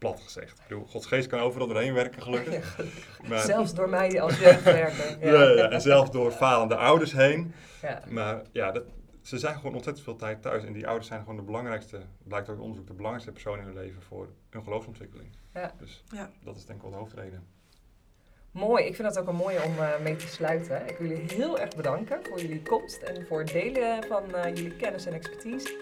plat 0.00 0.20
gezegd. 0.20 0.58
Ik 0.58 0.64
bedoel, 0.68 0.86
Gods 0.86 1.06
geest 1.06 1.28
kan 1.28 1.40
overal 1.40 1.66
doorheen 1.66 1.94
werken, 1.94 2.22
gelukkig. 2.22 2.78
Maar, 3.28 3.40
zelfs 3.40 3.74
door 3.74 3.88
mij 3.88 4.20
als 4.20 4.38
jeugdwerker. 4.38 5.26
ja. 5.26 5.32
ja, 5.32 5.50
ja, 5.50 5.70
en 5.70 5.80
zelfs 5.80 6.10
door 6.10 6.30
falende 6.30 6.76
ouders 6.76 7.12
heen. 7.12 7.54
Ja. 7.82 8.02
Maar 8.08 8.42
ja, 8.52 8.72
dat, 8.72 8.84
ze 9.22 9.38
zijn 9.38 9.54
gewoon 9.54 9.74
ontzettend 9.74 10.04
veel 10.04 10.16
tijd 10.16 10.42
thuis. 10.42 10.64
En 10.64 10.72
die 10.72 10.86
ouders 10.86 11.08
zijn 11.08 11.20
gewoon 11.20 11.36
de 11.36 11.42
belangrijkste, 11.42 12.00
blijkt 12.22 12.48
ook 12.48 12.60
onderzoek, 12.60 12.86
de 12.86 12.92
belangrijkste 12.92 13.32
persoon 13.32 13.58
in 13.58 13.64
hun 13.64 13.74
leven 13.74 14.02
voor 14.02 14.28
hun 14.50 14.62
geloofsontwikkeling. 14.62 15.28
Ja. 15.54 15.72
Dus 15.78 16.04
ja. 16.10 16.30
dat 16.44 16.56
is 16.56 16.66
denk 16.66 16.78
ik 16.78 16.84
wel 16.84 16.92
de 16.92 16.98
hoofdreden. 16.98 17.46
Mooi, 18.50 18.84
ik 18.84 18.94
vind 18.94 19.08
dat 19.08 19.18
ook 19.18 19.28
een 19.28 19.36
mooie 19.36 19.62
om 19.62 19.74
uh, 19.74 20.00
mee 20.02 20.16
te 20.16 20.28
sluiten. 20.28 20.88
Ik 20.88 20.96
wil 20.98 21.08
jullie 21.08 21.34
heel 21.34 21.58
erg 21.58 21.76
bedanken 21.76 22.20
voor 22.22 22.40
jullie 22.40 22.62
komst 22.62 23.02
en 23.02 23.26
voor 23.26 23.38
het 23.38 23.52
delen 23.52 24.04
van 24.04 24.24
uh, 24.34 24.44
jullie 24.44 24.76
kennis 24.76 25.06
en 25.06 25.12
expertise. 25.12 25.76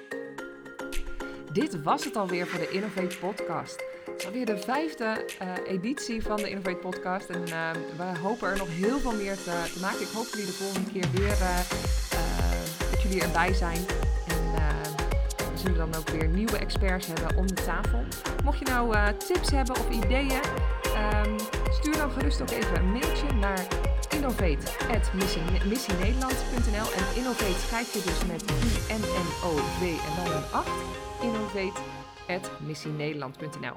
Dit 1.53 1.83
was 1.83 2.05
het 2.05 2.17
alweer 2.17 2.47
voor 2.47 2.61
de 2.61 2.71
Innovate 2.71 3.19
Podcast. 3.19 3.85
Alweer 4.27 4.47
de 4.47 4.59
vijfde 4.59 5.25
uh, 5.43 5.53
editie 5.67 6.23
van 6.23 6.37
de 6.37 6.51
Innovate 6.51 6.77
Podcast. 6.77 7.29
En 7.29 7.43
uh, 7.49 7.71
we 7.97 8.19
hopen 8.23 8.49
er 8.49 8.57
nog 8.57 8.69
heel 8.69 8.99
veel 8.99 9.13
meer 9.13 9.35
te, 9.35 9.71
te, 9.75 9.81
maken. 9.81 10.01
Ik 10.01 10.09
hoop 10.15 10.27
jullie 10.31 10.47
de 10.47 10.53
volgende 10.53 10.91
keer 10.91 11.07
weer 11.15 11.33
uh, 11.33 11.59
dat 12.91 13.03
jullie 13.03 13.23
erbij 13.23 13.55
zijn. 13.55 13.79
En 14.29 14.53
we 15.53 15.59
zullen 15.59 15.77
dan 15.77 15.95
ook 15.95 16.09
weer 16.09 16.29
nieuwe 16.29 16.59
experts 16.59 17.07
hebben 17.07 17.37
om 17.37 17.47
de 17.47 17.55
tafel. 17.55 18.05
Mocht 18.45 18.59
je 18.59 18.65
nou 18.65 18.97
tips 19.17 19.51
hebben 19.51 19.77
of 19.77 19.91
ideeën, 19.91 20.41
um, 21.25 21.37
stuur 21.71 21.97
dan 21.97 22.11
gerust 22.11 22.43
ook 22.43 22.51
even 22.51 22.77
een 22.77 22.93
mailtje 22.93 23.33
naar 23.33 23.67
innovate.missienederland.nl 24.11 26.93
En 26.97 27.17
innovate 27.17 27.59
schrijf 27.67 27.93
je 27.93 28.03
dus 28.05 28.27
met 28.27 28.43
I-N-N-O-V 28.43 29.83
en 29.83 30.25
dan 30.25 30.33
een 30.37 30.51
8. 30.53 30.69
Innovate.missienederland.nl 31.23 33.77